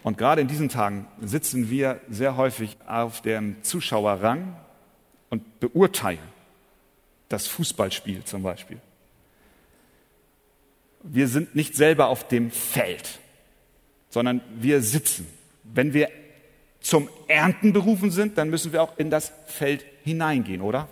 Und 0.02 0.18
gerade 0.18 0.40
in 0.40 0.48
diesen 0.48 0.68
Tagen 0.68 1.06
sitzen 1.20 1.70
wir 1.70 2.00
sehr 2.10 2.36
häufig 2.36 2.76
auf 2.86 3.22
dem 3.22 3.62
Zuschauerrang 3.62 4.56
und 5.30 5.60
beurteilen 5.60 6.18
das 7.28 7.46
Fußballspiel 7.46 8.24
zum 8.24 8.42
Beispiel. 8.42 8.78
Wir 11.04 11.28
sind 11.28 11.54
nicht 11.54 11.74
selber 11.74 12.08
auf 12.08 12.28
dem 12.28 12.50
Feld, 12.50 13.20
sondern 14.10 14.40
wir 14.56 14.82
sitzen. 14.82 15.26
Wenn 15.64 15.94
wir 15.94 16.10
zum 16.80 17.08
Ernten 17.28 17.72
berufen 17.72 18.10
sind, 18.10 18.38
dann 18.38 18.50
müssen 18.50 18.72
wir 18.72 18.82
auch 18.82 18.98
in 18.98 19.08
das 19.08 19.32
Feld 19.46 19.84
hineingehen, 20.04 20.60
oder? 20.60 20.88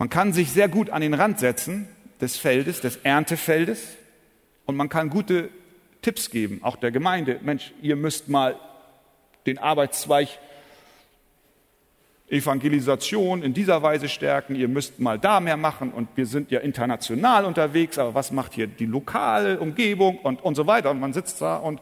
Man 0.00 0.08
kann 0.08 0.32
sich 0.32 0.50
sehr 0.50 0.68
gut 0.68 0.88
an 0.88 1.02
den 1.02 1.12
Rand 1.12 1.40
setzen 1.40 1.86
des 2.22 2.38
Feldes, 2.38 2.80
des 2.80 2.96
Erntefeldes, 3.02 3.98
und 4.64 4.74
man 4.74 4.88
kann 4.88 5.10
gute 5.10 5.50
Tipps 6.00 6.30
geben, 6.30 6.60
auch 6.62 6.76
der 6.76 6.90
Gemeinde. 6.90 7.38
Mensch, 7.42 7.74
ihr 7.82 7.96
müsst 7.96 8.30
mal 8.30 8.56
den 9.44 9.58
Arbeitszweig 9.58 10.28
Evangelisation 12.30 13.42
in 13.42 13.52
dieser 13.52 13.82
Weise 13.82 14.08
stärken, 14.08 14.54
ihr 14.54 14.68
müsst 14.68 15.00
mal 15.00 15.18
da 15.18 15.38
mehr 15.38 15.58
machen 15.58 15.92
und 15.92 16.08
wir 16.14 16.24
sind 16.24 16.50
ja 16.50 16.60
international 16.60 17.44
unterwegs, 17.44 17.98
aber 17.98 18.14
was 18.14 18.32
macht 18.32 18.54
hier 18.54 18.68
die 18.68 18.86
lokale 18.86 19.60
Umgebung 19.60 20.16
und, 20.20 20.42
und 20.42 20.54
so 20.54 20.66
weiter. 20.66 20.90
Und 20.90 21.00
man 21.00 21.12
sitzt 21.12 21.42
da 21.42 21.56
und 21.56 21.78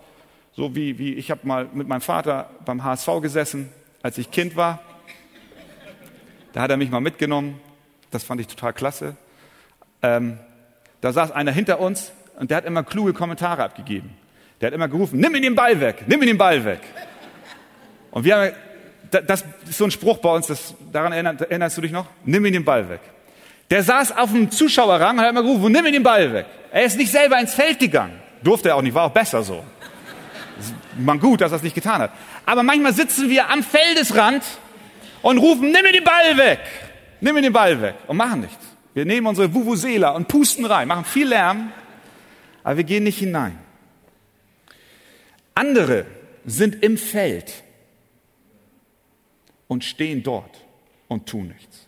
so 0.56 0.74
wie, 0.74 0.98
wie 0.98 1.14
ich 1.14 1.30
habe 1.30 1.46
mal 1.46 1.68
mit 1.72 1.86
meinem 1.86 2.00
Vater 2.00 2.50
beim 2.64 2.82
HSV 2.82 3.20
gesessen, 3.22 3.68
als 4.02 4.18
ich 4.18 4.32
Kind 4.32 4.56
war. 4.56 4.80
Da 6.52 6.62
hat 6.62 6.70
er 6.72 6.76
mich 6.76 6.90
mal 6.90 7.00
mitgenommen, 7.00 7.60
das 8.10 8.24
fand 8.24 8.40
ich 8.40 8.46
total 8.46 8.72
klasse. 8.72 9.16
Ähm, 10.02 10.38
da 11.00 11.12
saß 11.12 11.30
einer 11.32 11.52
hinter 11.52 11.80
uns 11.80 12.12
und 12.38 12.50
der 12.50 12.58
hat 12.58 12.64
immer 12.64 12.82
kluge 12.82 13.12
Kommentare 13.12 13.64
abgegeben. 13.64 14.16
Der 14.60 14.68
hat 14.68 14.74
immer 14.74 14.88
gerufen, 14.88 15.20
nimm 15.20 15.34
ihn 15.34 15.42
den 15.42 15.54
Ball 15.54 15.80
weg, 15.80 16.04
nimm 16.06 16.20
ihn 16.22 16.28
den 16.28 16.38
Ball 16.38 16.64
weg. 16.64 16.80
Und 18.10 18.24
wir 18.24 18.36
haben 18.36 18.52
das 19.10 19.44
ist 19.68 19.78
so 19.78 19.84
ein 19.84 19.90
Spruch 19.90 20.18
bei 20.18 20.30
uns, 20.30 20.48
das, 20.48 20.74
daran 20.92 21.12
erinnerst, 21.12 21.76
du 21.76 21.80
dich 21.80 21.92
noch? 21.92 22.06
Nimm 22.24 22.44
ihn 22.46 22.52
den 22.52 22.64
Ball 22.64 22.88
weg. 22.88 23.00
Der 23.70 23.82
saß 23.82 24.16
auf 24.16 24.30
dem 24.30 24.50
Zuschauerrang 24.50 25.18
und 25.18 25.24
hat 25.24 25.30
immer 25.30 25.42
gerufen, 25.42 25.72
nimm 25.72 25.86
ihn 25.86 25.92
den 25.92 26.02
Ball 26.02 26.32
weg. 26.32 26.46
Er 26.70 26.84
ist 26.84 26.96
nicht 26.96 27.10
selber 27.10 27.38
ins 27.38 27.54
Feld 27.54 27.78
gegangen. 27.78 28.18
Durfte 28.42 28.70
er 28.70 28.76
auch 28.76 28.82
nicht, 28.82 28.94
war 28.94 29.04
auch 29.04 29.12
besser 29.12 29.42
so. 29.42 29.62
Man 30.98 31.20
gut, 31.20 31.40
dass 31.40 31.52
er 31.52 31.56
es 31.56 31.62
nicht 31.62 31.74
getan 31.74 32.00
hat. 32.00 32.10
Aber 32.46 32.62
manchmal 32.62 32.92
sitzen 32.92 33.28
wir 33.28 33.50
am 33.50 33.62
Feldesrand 33.62 34.42
und 35.22 35.38
rufen, 35.38 35.70
nimm 35.70 35.82
mir 35.82 35.92
den 35.92 36.04
Ball 36.04 36.36
weg. 36.36 36.60
Nimm 37.20 37.34
mir 37.34 37.42
den 37.42 37.52
Ball 37.52 37.80
weg. 37.80 37.96
Und 38.06 38.16
machen 38.16 38.42
nichts. 38.42 38.64
Wir 38.94 39.04
nehmen 39.04 39.26
unsere 39.26 39.52
Vuvuzela 39.52 40.10
und 40.10 40.28
pusten 40.28 40.64
rein, 40.64 40.88
machen 40.88 41.04
viel 41.04 41.28
Lärm, 41.28 41.72
aber 42.64 42.78
wir 42.78 42.84
gehen 42.84 43.04
nicht 43.04 43.18
hinein. 43.18 43.58
Andere 45.54 46.06
sind 46.44 46.82
im 46.82 46.96
Feld 46.96 47.62
und 49.68 49.84
stehen 49.84 50.22
dort 50.22 50.64
und 51.06 51.26
tun 51.26 51.48
nichts. 51.48 51.86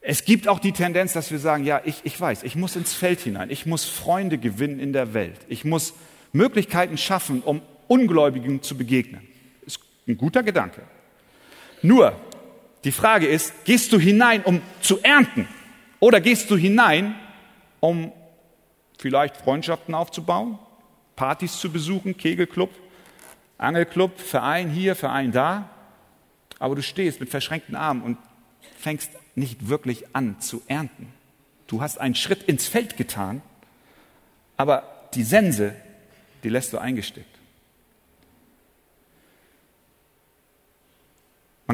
Es 0.00 0.24
gibt 0.24 0.48
auch 0.48 0.58
die 0.58 0.72
Tendenz, 0.72 1.14
dass 1.14 1.30
wir 1.30 1.38
sagen, 1.38 1.64
ja, 1.64 1.80
ich, 1.84 2.02
ich 2.04 2.20
weiß, 2.20 2.42
ich 2.42 2.56
muss 2.56 2.76
ins 2.76 2.92
Feld 2.92 3.20
hinein, 3.20 3.50
ich 3.50 3.64
muss 3.64 3.84
Freunde 3.84 4.38
gewinnen 4.38 4.78
in 4.78 4.92
der 4.92 5.14
Welt, 5.14 5.40
ich 5.48 5.64
muss 5.64 5.94
Möglichkeiten 6.32 6.98
schaffen, 6.98 7.42
um 7.42 7.62
Ungläubigen 7.88 8.62
zu 8.62 8.76
begegnen. 8.76 9.26
Ist 9.64 9.80
ein 10.06 10.18
guter 10.18 10.42
Gedanke. 10.42 10.82
Nur, 11.80 12.20
die 12.84 12.92
Frage 12.92 13.26
ist, 13.26 13.64
gehst 13.64 13.92
du 13.92 13.98
hinein, 13.98 14.42
um 14.44 14.60
zu 14.80 15.02
ernten? 15.02 15.48
Oder 16.00 16.20
gehst 16.20 16.50
du 16.50 16.56
hinein, 16.56 17.14
um 17.80 18.12
vielleicht 18.98 19.36
Freundschaften 19.36 19.94
aufzubauen, 19.94 20.58
Partys 21.16 21.58
zu 21.58 21.72
besuchen, 21.72 22.16
Kegelclub? 22.16 22.70
Angelclub, 23.56 24.18
Verein 24.18 24.68
hier, 24.68 24.96
Verein 24.96 25.32
da, 25.32 25.70
aber 26.58 26.74
du 26.74 26.82
stehst 26.82 27.20
mit 27.20 27.30
verschränkten 27.30 27.76
Armen 27.76 28.02
und 28.02 28.18
fängst 28.78 29.10
nicht 29.34 29.68
wirklich 29.68 30.04
an 30.14 30.40
zu 30.40 30.62
ernten. 30.66 31.12
Du 31.66 31.80
hast 31.80 31.98
einen 31.98 32.14
Schritt 32.14 32.42
ins 32.42 32.66
Feld 32.66 32.96
getan, 32.96 33.42
aber 34.56 35.08
die 35.14 35.22
Sense, 35.22 35.74
die 36.42 36.48
lässt 36.48 36.72
du 36.72 36.78
eingesteckt. 36.78 37.33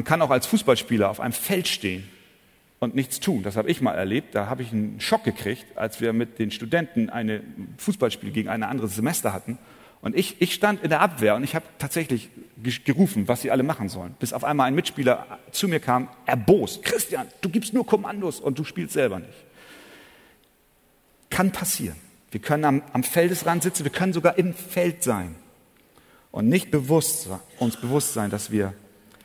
Man 0.01 0.05
kann 0.05 0.23
auch 0.23 0.31
als 0.31 0.47
Fußballspieler 0.47 1.11
auf 1.11 1.19
einem 1.19 1.31
Feld 1.31 1.67
stehen 1.67 2.09
und 2.79 2.95
nichts 2.95 3.19
tun. 3.19 3.43
Das 3.43 3.55
habe 3.55 3.69
ich 3.69 3.81
mal 3.81 3.93
erlebt. 3.93 4.33
Da 4.33 4.47
habe 4.47 4.63
ich 4.63 4.71
einen 4.71 4.99
Schock 4.99 5.23
gekriegt, 5.23 5.77
als 5.77 6.01
wir 6.01 6.11
mit 6.11 6.39
den 6.39 6.49
Studenten 6.49 7.11
ein 7.11 7.75
Fußballspiel 7.77 8.31
gegen 8.31 8.49
ein 8.49 8.63
anderes 8.63 8.95
Semester 8.95 9.31
hatten. 9.31 9.59
Und 10.01 10.15
ich, 10.15 10.41
ich 10.41 10.55
stand 10.55 10.81
in 10.81 10.89
der 10.89 11.01
Abwehr 11.01 11.35
und 11.35 11.43
ich 11.43 11.53
habe 11.53 11.65
tatsächlich 11.77 12.31
gerufen, 12.83 13.27
was 13.27 13.43
sie 13.43 13.51
alle 13.51 13.61
machen 13.61 13.89
sollen. 13.89 14.15
Bis 14.17 14.33
auf 14.33 14.43
einmal 14.43 14.65
ein 14.69 14.73
Mitspieler 14.73 15.37
zu 15.51 15.67
mir 15.67 15.79
kam, 15.79 16.09
erbost. 16.25 16.81
Christian, 16.81 17.27
du 17.41 17.49
gibst 17.49 17.71
nur 17.75 17.85
Kommandos 17.85 18.39
und 18.39 18.57
du 18.57 18.63
spielst 18.63 18.93
selber 18.93 19.19
nicht. 19.19 19.37
Kann 21.29 21.51
passieren. 21.51 21.97
Wir 22.31 22.41
können 22.41 22.65
am, 22.65 22.81
am 22.91 23.03
Feldesrand 23.03 23.61
sitzen, 23.61 23.83
wir 23.83 23.91
können 23.91 24.13
sogar 24.13 24.39
im 24.39 24.55
Feld 24.55 25.03
sein 25.03 25.35
und 26.31 26.49
nicht 26.49 26.71
bewusst, 26.71 27.29
uns 27.59 27.77
bewusst 27.77 28.15
sein, 28.15 28.31
dass 28.31 28.49
wir, 28.49 28.73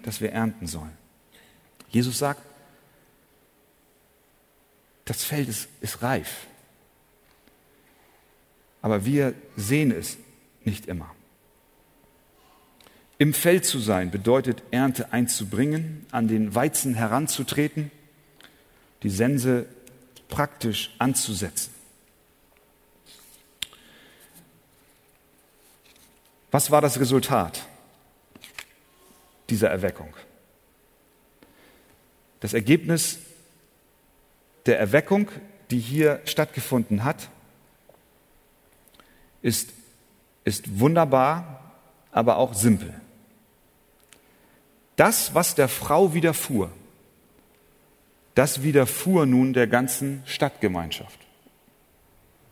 dass 0.07 0.21
wir 0.21 0.31
ernten 0.31 0.69
sollen. 0.69 0.97
Jesus 1.91 2.19
sagt, 2.19 2.41
das 5.05 5.25
Feld 5.25 5.49
ist, 5.49 5.69
ist 5.81 6.01
reif. 6.01 6.47
Aber 8.83 9.05
wir 9.05 9.35
sehen 9.57 9.91
es 9.91 10.17
nicht 10.65 10.87
immer. 10.87 11.13
Im 13.19 13.35
Feld 13.35 13.65
zu 13.65 13.81
sein 13.81 14.13
bedeutet 14.13 14.63
Ernte 14.71 15.13
einzubringen, 15.13 16.07
an 16.13 16.29
den 16.29 16.55
Weizen 16.55 16.95
heranzutreten, 16.95 17.91
die 19.03 19.11
Sense 19.11 19.67
praktisch 20.29 20.95
anzusetzen. 20.99 21.75
Was 26.53 26.71
war 26.71 26.81
das 26.81 27.01
Resultat 27.01 27.67
dieser 29.49 29.71
Erweckung? 29.71 30.15
Das 32.41 32.55
Ergebnis 32.55 33.19
der 34.67 34.79
Erweckung, 34.79 35.29
die 35.71 35.79
hier 35.79 36.21
stattgefunden 36.25 37.05
hat, 37.05 37.29
ist, 39.43 39.71
ist 40.45 40.81
wunderbar, 40.81 41.73
aber 42.11 42.37
auch 42.37 42.55
simpel. 42.55 42.95
Das, 44.97 45.35
was 45.35 45.55
der 45.55 45.69
Frau 45.69 46.15
widerfuhr, 46.15 46.71
das 48.35 48.63
widerfuhr 48.63 49.27
nun 49.27 49.53
der 49.53 49.67
ganzen 49.67 50.23
Stadtgemeinschaft. 50.27 51.19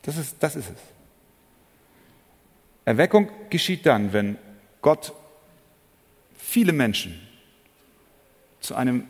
Das 0.02 0.16
ist, 0.16 0.36
das 0.40 0.56
ist 0.56 0.70
es. 0.70 0.78
Erweckung 2.84 3.30
geschieht 3.50 3.86
dann, 3.86 4.12
wenn 4.12 4.38
Gott 4.82 5.12
viele 6.44 6.72
Menschen 6.72 7.18
zu 8.60 8.74
einem 8.74 9.04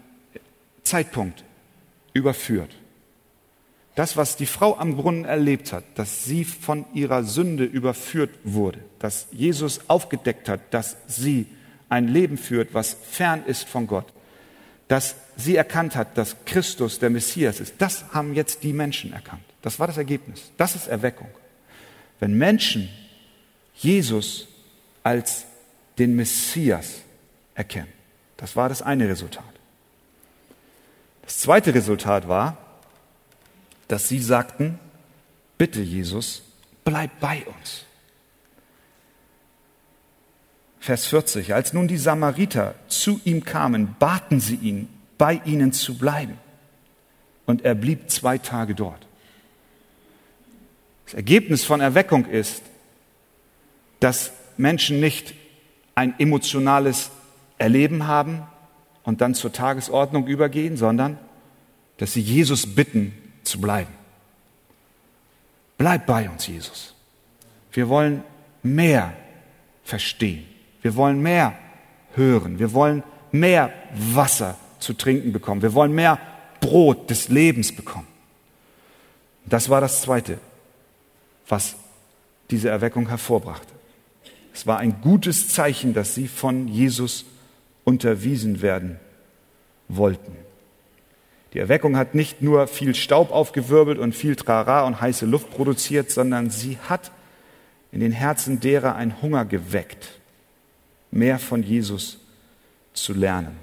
Zeitpunkt 0.83 1.44
überführt. 2.12 2.75
Das, 3.94 4.16
was 4.16 4.37
die 4.37 4.47
Frau 4.47 4.77
am 4.77 4.97
Brunnen 4.97 5.25
erlebt 5.25 5.73
hat, 5.73 5.85
dass 5.94 6.25
sie 6.25 6.44
von 6.44 6.85
ihrer 6.94 7.23
Sünde 7.23 7.64
überführt 7.64 8.31
wurde, 8.42 8.81
dass 8.99 9.29
Jesus 9.31 9.88
aufgedeckt 9.88 10.49
hat, 10.49 10.61
dass 10.73 10.97
sie 11.07 11.47
ein 11.88 12.09
Leben 12.09 12.37
führt, 12.37 12.75
was 12.75 12.97
fern 13.09 13.44
ist 13.47 13.68
von 13.68 13.87
Gott, 13.87 14.07
dass 14.88 15.14
sie 15.37 15.55
erkannt 15.57 15.94
hat, 15.94 16.18
dass 16.18 16.37
Christus 16.44 16.99
der 16.99 17.11
Messias 17.11 17.61
ist, 17.61 17.75
das 17.79 18.12
haben 18.12 18.35
jetzt 18.35 18.62
die 18.62 18.73
Menschen 18.73 19.12
erkannt. 19.12 19.44
Das 19.62 19.79
war 19.79 19.87
das 19.87 19.97
Ergebnis. 19.97 20.51
Das 20.57 20.75
ist 20.75 20.88
Erweckung. 20.88 21.29
Wenn 22.18 22.37
Menschen 22.37 22.88
Jesus 23.77 24.49
als 25.03 25.47
den 25.99 26.16
Messias 26.16 27.04
erkennen. 27.55 27.93
Das 28.37 28.57
war 28.57 28.69
das 28.69 28.83
eine 28.83 29.09
Resultat. 29.09 29.45
Das 31.23 31.38
zweite 31.38 31.75
Resultat 31.75 32.29
war, 32.29 32.57
dass 33.88 34.09
sie 34.09 34.19
sagten, 34.19 34.79
bitte 35.57 35.81
Jesus, 35.81 36.43
bleib 36.85 37.19
bei 37.21 37.45
uns. 37.47 37.85
Vers 40.81 41.07
40, 41.07 41.55
als 41.55 41.73
nun 41.73 41.88
die 41.88 41.97
Samariter 41.97 42.75
zu 42.88 43.21
ihm 43.25 43.45
kamen, 43.45 43.97
baten 43.99 44.40
sie 44.40 44.57
ihn, 44.57 44.88
bei 45.17 45.40
ihnen 45.47 45.73
zu 45.73 45.97
bleiben. 45.97 46.38
Und 47.47 47.64
er 47.64 47.75
blieb 47.75 48.11
zwei 48.11 48.37
Tage 48.37 48.75
dort. 48.75 49.07
Das 51.07 51.14
Ergebnis 51.14 51.64
von 51.64 51.81
Erweckung 51.81 52.27
ist, 52.27 52.62
dass 54.01 54.33
Menschen 54.57 55.01
nicht 55.01 55.35
ein 55.95 56.19
emotionales 56.19 57.11
Erleben 57.59 58.07
haben 58.07 58.43
und 59.05 59.21
dann 59.21 59.35
zur 59.35 59.53
Tagesordnung 59.53 60.27
übergehen, 60.27 60.77
sondern 60.77 61.19
dass 61.99 62.12
sie 62.12 62.21
Jesus 62.21 62.75
bitten 62.75 63.12
zu 63.45 63.61
bleiben. 63.61 63.93
Bleib 65.79 66.07
bei 66.07 66.29
uns, 66.29 66.47
Jesus. 66.47 66.95
Wir 67.73 67.88
wollen 67.88 68.23
mehr 68.62 69.14
verstehen. 69.85 70.45
Wir 70.83 70.97
wollen 70.97 71.21
mehr 71.21 71.57
hören. 72.14 72.59
Wir 72.59 72.73
wollen 72.73 73.03
mehr 73.33 73.73
Wasser 73.95 74.57
zu 74.79 74.95
trinken 74.95 75.33
bekommen. 75.33 75.62
Wir 75.62 75.75
wollen 75.75 75.93
mehr 75.93 76.19
Brot 76.61 77.11
des 77.11 77.29
Lebens 77.29 77.75
bekommen. 77.75 78.07
Das 79.45 79.69
war 79.69 79.81
das 79.81 80.03
Zweite, 80.03 80.38
was 81.49 81.77
diese 82.51 82.69
Erweckung 82.69 83.09
hervorbrachte. 83.09 83.73
Es 84.55 84.67
war 84.67 84.79
ein 84.79 85.01
gutes 85.01 85.49
Zeichen, 85.49 85.95
dass 85.95 86.14
sie 86.14 86.29
von 86.29 86.69
Jesus 86.69 87.27
unterwiesen 87.85 88.62
werden 88.62 88.99
wollten. 89.88 90.37
Die 91.53 91.61
Erweckung 91.61 91.97
hat 91.97 92.14
nicht 92.14 92.42
nur 92.42 92.66
viel 92.66 92.94
Staub 92.94 93.31
aufgewirbelt 93.31 93.99
und 93.99 94.14
viel 94.14 94.35
Trara 94.35 94.85
und 94.87 95.01
heiße 95.01 95.25
Luft 95.25 95.51
produziert, 95.51 96.11
sondern 96.11 96.51
sie 96.51 96.79
hat 96.88 97.12
in 97.92 98.01
den 98.01 98.11
Herzen 98.11 98.59
derer 98.59 98.97
einen 98.97 99.23
Hunger 99.23 99.44
geweckt, 99.44 100.18
mehr 101.12 101.38
von 101.38 101.62
Jesus 101.62 102.18
zu 102.92 103.12
lernen. 103.12 103.57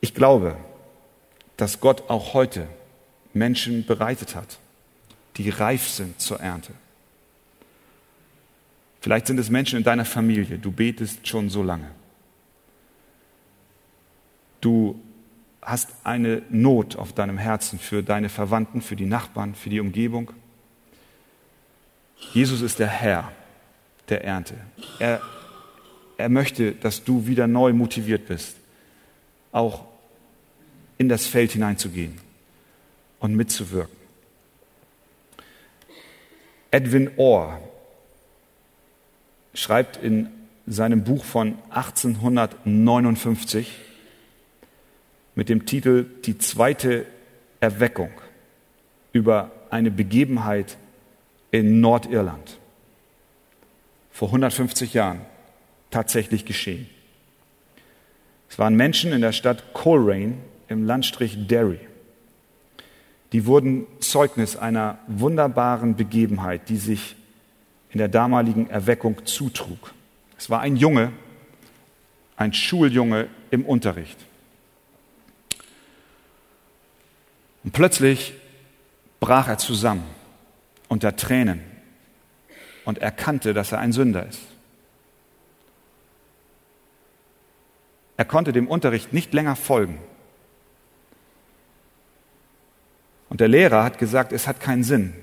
Ich 0.00 0.14
glaube, 0.14 0.56
dass 1.58 1.80
Gott 1.80 2.08
auch 2.08 2.32
heute 2.32 2.66
Menschen 3.34 3.84
bereitet 3.84 4.34
hat, 4.34 4.58
die 5.36 5.50
reif 5.50 5.86
sind 5.86 6.18
zur 6.18 6.40
Ernte. 6.40 6.72
Vielleicht 9.00 9.26
sind 9.26 9.38
es 9.38 9.48
Menschen 9.50 9.78
in 9.78 9.84
deiner 9.84 10.04
Familie, 10.04 10.58
du 10.58 10.70
betest 10.70 11.26
schon 11.26 11.48
so 11.48 11.62
lange. 11.62 11.90
Du 14.60 15.00
hast 15.62 15.90
eine 16.04 16.42
Not 16.50 16.96
auf 16.96 17.14
deinem 17.14 17.38
Herzen 17.38 17.78
für 17.78 18.02
deine 18.02 18.28
Verwandten, 18.28 18.82
für 18.82 18.96
die 18.96 19.06
Nachbarn, 19.06 19.54
für 19.54 19.70
die 19.70 19.80
Umgebung. 19.80 20.32
Jesus 22.34 22.60
ist 22.60 22.78
der 22.78 22.88
Herr 22.88 23.32
der 24.08 24.24
Ernte. 24.24 24.54
Er, 24.98 25.22
er 26.18 26.28
möchte, 26.28 26.72
dass 26.72 27.04
du 27.04 27.26
wieder 27.26 27.46
neu 27.46 27.72
motiviert 27.72 28.26
bist, 28.26 28.56
auch 29.52 29.86
in 30.98 31.08
das 31.08 31.26
Feld 31.26 31.52
hineinzugehen 31.52 32.18
und 33.20 33.34
mitzuwirken. 33.34 33.96
Edwin 36.70 37.10
Orr 37.16 37.60
schreibt 39.54 39.96
in 39.96 40.28
seinem 40.66 41.04
Buch 41.04 41.24
von 41.24 41.56
1859, 41.70 43.78
mit 45.34 45.48
dem 45.48 45.66
Titel 45.66 46.06
Die 46.24 46.38
zweite 46.38 47.06
Erweckung 47.60 48.10
über 49.12 49.50
eine 49.70 49.90
Begebenheit 49.90 50.76
in 51.50 51.80
Nordirland. 51.80 52.58
Vor 54.10 54.28
150 54.28 54.94
Jahren 54.94 55.20
tatsächlich 55.90 56.44
geschehen. 56.44 56.88
Es 58.48 58.58
waren 58.58 58.74
Menschen 58.74 59.12
in 59.12 59.20
der 59.20 59.32
Stadt 59.32 59.72
Coleraine 59.72 60.34
im 60.68 60.84
Landstrich 60.84 61.46
Derry. 61.46 61.80
Die 63.32 63.46
wurden 63.46 63.86
Zeugnis 64.00 64.56
einer 64.56 64.98
wunderbaren 65.06 65.96
Begebenheit, 65.96 66.68
die 66.68 66.76
sich 66.76 67.16
in 67.90 67.98
der 67.98 68.08
damaligen 68.08 68.70
Erweckung 68.70 69.26
zutrug. 69.26 69.92
Es 70.38 70.48
war 70.48 70.60
ein 70.60 70.76
Junge, 70.76 71.12
ein 72.36 72.52
Schuljunge 72.52 73.28
im 73.50 73.64
Unterricht. 73.64 74.18
Und 77.64 77.72
plötzlich 77.72 78.34
brach 79.18 79.48
er 79.48 79.58
zusammen 79.58 80.04
unter 80.88 81.14
Tränen 81.16 81.62
und 82.84 82.98
erkannte, 82.98 83.52
dass 83.52 83.72
er 83.72 83.78
ein 83.78 83.92
Sünder 83.92 84.26
ist. 84.26 84.40
Er 88.16 88.24
konnte 88.24 88.52
dem 88.52 88.68
Unterricht 88.68 89.12
nicht 89.12 89.32
länger 89.32 89.56
folgen. 89.56 89.98
Und 93.28 93.40
der 93.40 93.48
Lehrer 93.48 93.84
hat 93.84 93.98
gesagt, 93.98 94.32
es 94.32 94.46
hat 94.46 94.60
keinen 94.60 94.84
Sinn, 94.84 95.14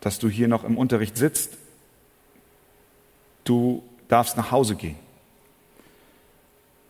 dass 0.00 0.18
du 0.18 0.28
hier 0.28 0.48
noch 0.48 0.64
im 0.64 0.76
Unterricht 0.76 1.16
sitzt. 1.16 1.56
Du 3.44 3.82
darfst 4.08 4.36
nach 4.36 4.50
Hause 4.50 4.76
gehen. 4.76 4.96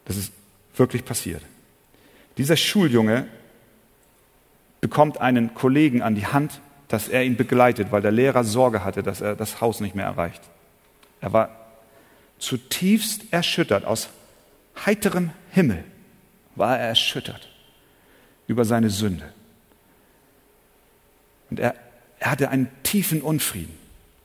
Das 0.04 0.16
ist 0.16 0.32
wirklich 0.74 1.04
passiert. 1.04 1.42
Dieser 2.36 2.56
Schuljunge 2.56 3.26
bekommt 4.80 5.20
einen 5.20 5.54
Kollegen 5.54 6.02
an 6.02 6.14
die 6.14 6.26
Hand, 6.26 6.60
dass 6.88 7.08
er 7.08 7.24
ihn 7.24 7.36
begleitet, 7.36 7.92
weil 7.92 8.00
der 8.00 8.12
Lehrer 8.12 8.44
Sorge 8.44 8.84
hatte, 8.84 9.02
dass 9.02 9.20
er 9.20 9.36
das 9.36 9.60
Haus 9.60 9.80
nicht 9.80 9.94
mehr 9.94 10.06
erreicht. 10.06 10.42
Er 11.20 11.32
war 11.32 11.50
zutiefst 12.38 13.32
erschüttert, 13.32 13.84
aus 13.84 14.08
heiterem 14.86 15.30
Himmel 15.50 15.84
war 16.54 16.78
er 16.78 16.88
erschüttert 16.88 17.48
über 18.46 18.64
seine 18.64 18.90
Sünde. 18.90 19.32
Und 21.50 21.60
er, 21.60 21.74
er 22.18 22.30
hatte 22.30 22.48
einen 22.48 22.68
tiefen 22.82 23.22
Unfrieden 23.22 23.76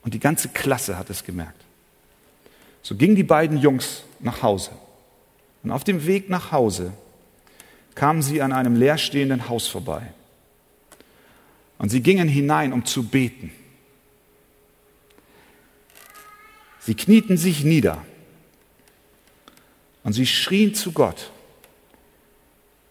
und 0.01 0.13
die 0.13 0.19
ganze 0.19 0.49
Klasse 0.49 0.97
hat 0.97 1.09
es 1.09 1.23
gemerkt. 1.23 1.61
So 2.81 2.95
gingen 2.95 3.15
die 3.15 3.23
beiden 3.23 3.57
Jungs 3.57 4.03
nach 4.19 4.41
Hause. 4.41 4.71
Und 5.63 5.71
auf 5.71 5.83
dem 5.83 6.05
Weg 6.05 6.29
nach 6.29 6.51
Hause 6.51 6.93
kamen 7.95 8.21
sie 8.21 8.41
an 8.41 8.51
einem 8.51 8.75
leerstehenden 8.75 9.47
Haus 9.47 9.67
vorbei. 9.67 10.13
Und 11.77 11.89
sie 11.89 12.01
gingen 12.01 12.27
hinein, 12.27 12.73
um 12.73 12.85
zu 12.85 13.03
beten. 13.03 13.51
Sie 16.79 16.95
knieten 16.95 17.37
sich 17.37 17.63
nieder 17.63 18.03
und 20.03 20.11
sie 20.11 20.25
schrien 20.25 20.75
zu 20.75 20.91
Gott, 20.91 21.31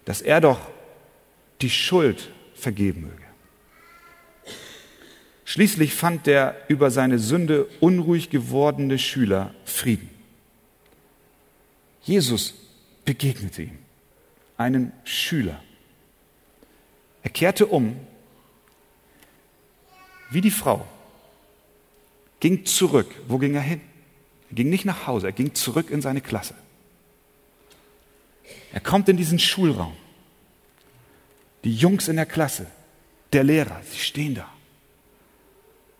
dass 0.06 0.22
er 0.22 0.40
doch 0.40 0.60
die 1.60 1.68
Schuld 1.68 2.30
vergeben 2.54 3.02
möge. 3.02 3.21
Schließlich 5.44 5.94
fand 5.94 6.26
der 6.26 6.56
über 6.68 6.90
seine 6.90 7.18
Sünde 7.18 7.66
unruhig 7.80 8.30
gewordene 8.30 8.98
Schüler 8.98 9.54
Frieden. 9.64 10.10
Jesus 12.02 12.54
begegnete 13.04 13.62
ihm, 13.62 13.78
einen 14.56 14.92
Schüler. 15.04 15.62
Er 17.22 17.30
kehrte 17.30 17.66
um 17.66 17.96
wie 20.30 20.40
die 20.40 20.50
Frau, 20.50 20.86
ging 22.40 22.64
zurück. 22.64 23.14
Wo 23.28 23.38
ging 23.38 23.54
er 23.54 23.60
hin? 23.60 23.80
Er 24.50 24.54
ging 24.54 24.70
nicht 24.70 24.84
nach 24.84 25.06
Hause, 25.06 25.26
er 25.26 25.32
ging 25.32 25.54
zurück 25.54 25.90
in 25.90 26.00
seine 26.00 26.20
Klasse. 26.20 26.54
Er 28.72 28.80
kommt 28.80 29.08
in 29.08 29.16
diesen 29.16 29.38
Schulraum. 29.38 29.96
Die 31.64 31.74
Jungs 31.74 32.08
in 32.08 32.16
der 32.16 32.26
Klasse, 32.26 32.66
der 33.32 33.44
Lehrer, 33.44 33.80
sie 33.90 33.98
stehen 33.98 34.34
da. 34.34 34.48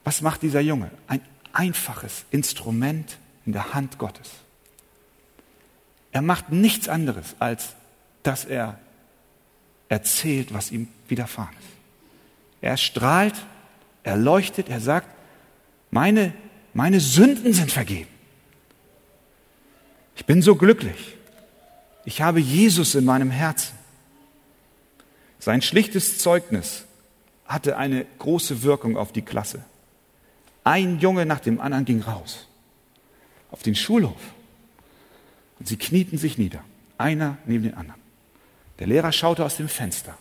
Was 0.05 0.21
macht 0.21 0.43
dieser 0.43 0.61
Junge? 0.61 0.91
Ein 1.07 1.21
einfaches 1.53 2.25
Instrument 2.31 3.19
in 3.47 3.53
der 3.53 3.75
Hand 3.75 3.99
Gottes. 3.99 4.31
Er 6.11 6.23
macht 6.23 6.51
nichts 6.51 6.89
anderes, 6.89 7.37
als 7.39 7.75
dass 8.23 8.45
er 8.45 8.79
erzählt, 9.89 10.53
was 10.53 10.71
ihm 10.71 10.89
widerfahren 11.09 11.55
ist. 11.59 11.69
Er 12.61 12.77
strahlt, 12.77 13.35
er 14.03 14.17
leuchtet, 14.17 14.69
er 14.69 14.81
sagt, 14.81 15.09
meine, 15.91 16.33
meine 16.75 17.01
Sünden 17.01 17.53
sind 17.53 17.71
vergeben. 17.71 18.09
Ich 20.17 20.27
bin 20.27 20.43
so 20.43 20.55
glücklich. 20.55 21.17
Ich 22.05 22.21
habe 22.21 22.41
Jesus 22.41 22.95
in 22.95 23.05
meinem 23.05 23.31
Herzen. 23.31 23.75
Sein 25.39 25.63
schlichtes 25.63 26.19
Zeugnis 26.19 26.85
hatte 27.47 27.77
eine 27.77 28.07
große 28.19 28.63
Wirkung 28.63 28.97
auf 28.97 29.13
die 29.13 29.23
Klasse. 29.23 29.65
Ein 30.65 30.99
Junge 31.01 31.27
nach 31.27 31.41
dem 31.41 31.61
anderen 31.61 31.85
ging 31.85 32.03
raus 32.03 32.47
auf 33.51 33.63
den 33.63 33.75
Schulhof 33.75 34.21
und 35.59 35.69
sie 35.69 35.77
knieten 35.77 36.19
sich 36.19 36.39
nieder, 36.39 36.65
einer 36.99 37.37
neben 37.47 37.65
den 37.65 37.75
anderen. 37.75 38.01
Der 38.79 38.87
Lehrer 38.87 39.13
schaute 39.13 39.45
aus 39.45 39.57
dem 39.57 39.69
Fenster 39.69 40.17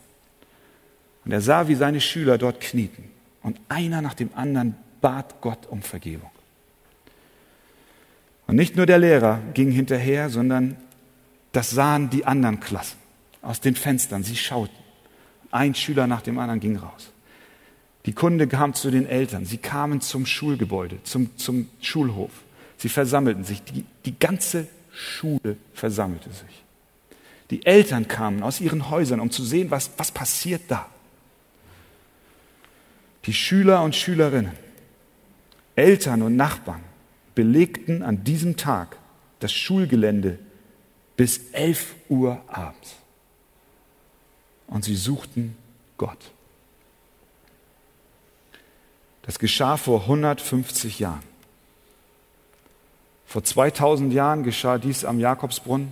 und 1.26 1.32
er 1.32 1.42
sah, 1.42 1.68
wie 1.68 1.76
seine 1.76 2.02
Schüler 2.02 2.38
dort 2.38 2.60
knieten 2.60 3.06
und 3.44 3.60
einer 3.70 4.02
nach 4.02 4.14
dem 4.14 4.32
anderen 4.36 4.76
bat 5.00 5.42
Gott 5.42 5.68
um 5.68 5.82
Vergebung. 5.82 6.32
Und 8.48 8.56
nicht 8.56 8.76
nur 8.76 8.86
der 8.86 9.00
Lehrer 9.00 9.40
ging 9.54 9.72
hinterher, 9.72 10.30
sondern 10.30 10.76
das 11.54 11.70
sahen 11.70 12.10
die 12.10 12.26
anderen 12.26 12.60
Klassen 12.60 12.98
aus 13.42 13.62
den 13.62 13.76
Fenstern. 13.76 14.24
Sie 14.24 14.36
schauten. 14.36 14.76
Ein 15.52 15.76
Schüler 15.76 16.08
nach 16.08 16.22
dem 16.22 16.38
anderen 16.38 16.60
ging 16.60 16.78
raus. 16.78 17.11
Die 18.06 18.14
Kunde 18.14 18.48
kam 18.48 18.74
zu 18.74 18.90
den 18.90 19.06
Eltern. 19.06 19.46
Sie 19.46 19.58
kamen 19.58 20.02
zum 20.02 20.26
Schulgebäude, 20.26 21.04
zum, 21.04 21.38
zum 21.38 21.70
Schulhof. 21.82 22.32
Sie 22.78 22.90
versammelten 22.90 23.44
sich. 23.44 23.62
Die, 23.64 23.86
die 24.06 24.18
ganze 24.18 24.68
Schule 24.92 25.58
versammelte 25.74 26.30
sich. 26.30 26.64
Die 27.52 27.66
Eltern 27.66 28.08
kamen 28.08 28.44
aus 28.44 28.62
ihren 28.62 28.90
Häusern, 28.90 29.20
um 29.20 29.30
zu 29.30 29.44
sehen, 29.44 29.70
was, 29.70 29.92
was 29.98 30.12
passiert 30.12 30.64
da. 30.70 30.90
Die 33.26 33.34
Schüler 33.34 33.84
und 33.84 33.96
Schülerinnen, 33.96 34.54
Eltern 35.76 36.22
und 36.24 36.36
Nachbarn 36.36 36.82
belegten 37.36 38.04
an 38.04 38.24
diesem 38.24 38.58
Tag 38.58 38.98
das 39.40 39.52
Schulgelände 39.52 40.40
bis 41.18 41.52
11 41.52 41.96
Uhr 42.10 42.42
abends. 42.48 42.96
Und 44.68 44.86
sie 44.86 44.96
suchten 44.96 45.56
Gott. 45.98 46.32
Das 49.24 49.40
geschah 49.40 49.78
vor 49.78 50.02
150 50.02 51.00
Jahren. 51.00 51.24
Vor 53.26 53.44
2000 53.44 54.12
Jahren 54.12 54.44
geschah 54.44 54.78
dies 54.78 55.06
am 55.06 55.20
Jakobsbrunnen. 55.20 55.92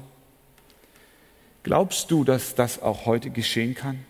Glaubst 1.64 2.10
du, 2.12 2.24
dass 2.24 2.56
das 2.56 2.82
auch 2.82 3.06
heute 3.06 3.30
geschehen 3.30 3.76
kann? 3.76 4.06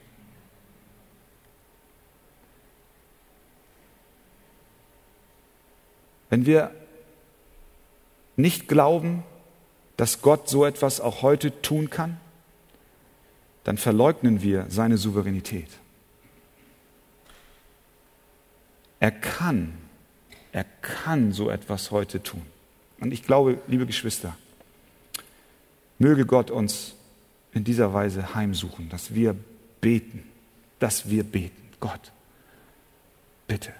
Wenn 6.30 6.45
wir 6.45 6.72
nicht 8.36 8.67
glauben, 8.67 9.24
dass 9.97 10.22
Gott 10.22 10.47
so 10.47 10.65
etwas 10.65 11.01
auch 11.01 11.22
heute 11.24 11.61
tun 11.61 11.89
kann, 11.89 12.20
dann 13.63 13.78
verleugnen 13.78 14.41
wir 14.41 14.65
seine 14.70 14.97
Souveränität. 14.97 15.67
Er 19.00 19.12
kann, 19.12 19.74
er 20.52 20.66
kann 20.82 21.32
so 21.32 21.50
etwas 21.50 21.91
heute 21.91 22.22
tun. 22.22 22.45
Und 23.00 23.14
ich 23.14 23.24
glaube, 23.24 23.60
liebe 23.68 23.86
Geschwister, 23.86 24.36
möge 25.97 26.26
Gott 26.26 26.52
uns 26.52 26.95
in 27.54 27.64
dieser 27.64 27.93
Weise 27.93 28.36
heimsuchen, 28.36 28.89
dass 28.89 29.14
wir 29.14 29.36
beten, 29.82 30.24
dass 30.80 31.10
wir 31.10 31.24
beten. 31.24 31.70
Gott, 31.80 32.12
bitte, 33.47 33.74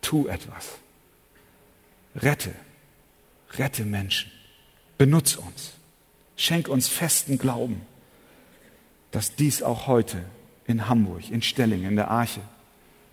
tu 0.00 0.28
etwas. 0.28 0.78
Rette, 2.16 2.54
rette 3.54 3.84
Menschen. 3.84 4.30
Benutz 4.98 5.36
uns. 5.36 5.72
Schenk 6.36 6.68
uns 6.68 6.88
festen 6.88 7.38
Glauben, 7.38 7.80
dass 9.10 9.34
dies 9.34 9.62
auch 9.62 9.86
heute 9.86 10.24
in 10.66 10.88
Hamburg, 10.88 11.30
in 11.30 11.42
Stellingen, 11.42 11.90
in 11.90 11.96
der 11.96 12.10
Arche, 12.10 12.40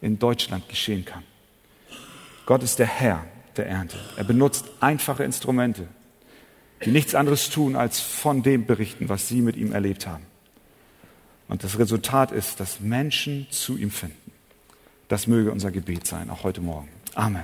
in 0.02 0.20
Deutschland 0.20 0.68
geschehen 0.68 1.06
kann. 1.06 1.24
Gott 2.46 2.64
ist 2.64 2.80
der 2.80 2.88
Herr 2.88 3.26
der 3.56 3.68
Ernte. 3.68 3.98
Er 4.18 4.24
benutzt 4.24 4.66
einfache 4.80 5.24
Instrumente, 5.24 5.88
die 6.84 6.92
nichts 6.92 7.16
anderes 7.16 7.50
tun, 7.50 7.76
als 7.76 8.00
von 8.00 8.44
dem 8.44 8.66
berichten, 8.66 9.10
was 9.10 9.28
sie 9.28 9.42
mit 9.42 9.56
ihm 9.56 9.72
erlebt 9.72 10.08
haben. 10.08 10.26
Und 11.48 11.64
das 11.64 11.78
Resultat 11.78 12.32
ist, 12.32 12.60
dass 12.60 12.80
Menschen 12.80 13.48
zu 13.52 13.78
ihm 13.78 13.92
finden. 13.92 14.32
Das 15.10 15.28
möge 15.28 15.52
unser 15.52 15.72
Gebet 15.72 16.08
sein, 16.08 16.30
auch 16.30 16.44
heute 16.44 16.62
Morgen. 16.62 16.88
Amen. 17.14 17.44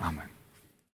Amen. 0.00 0.35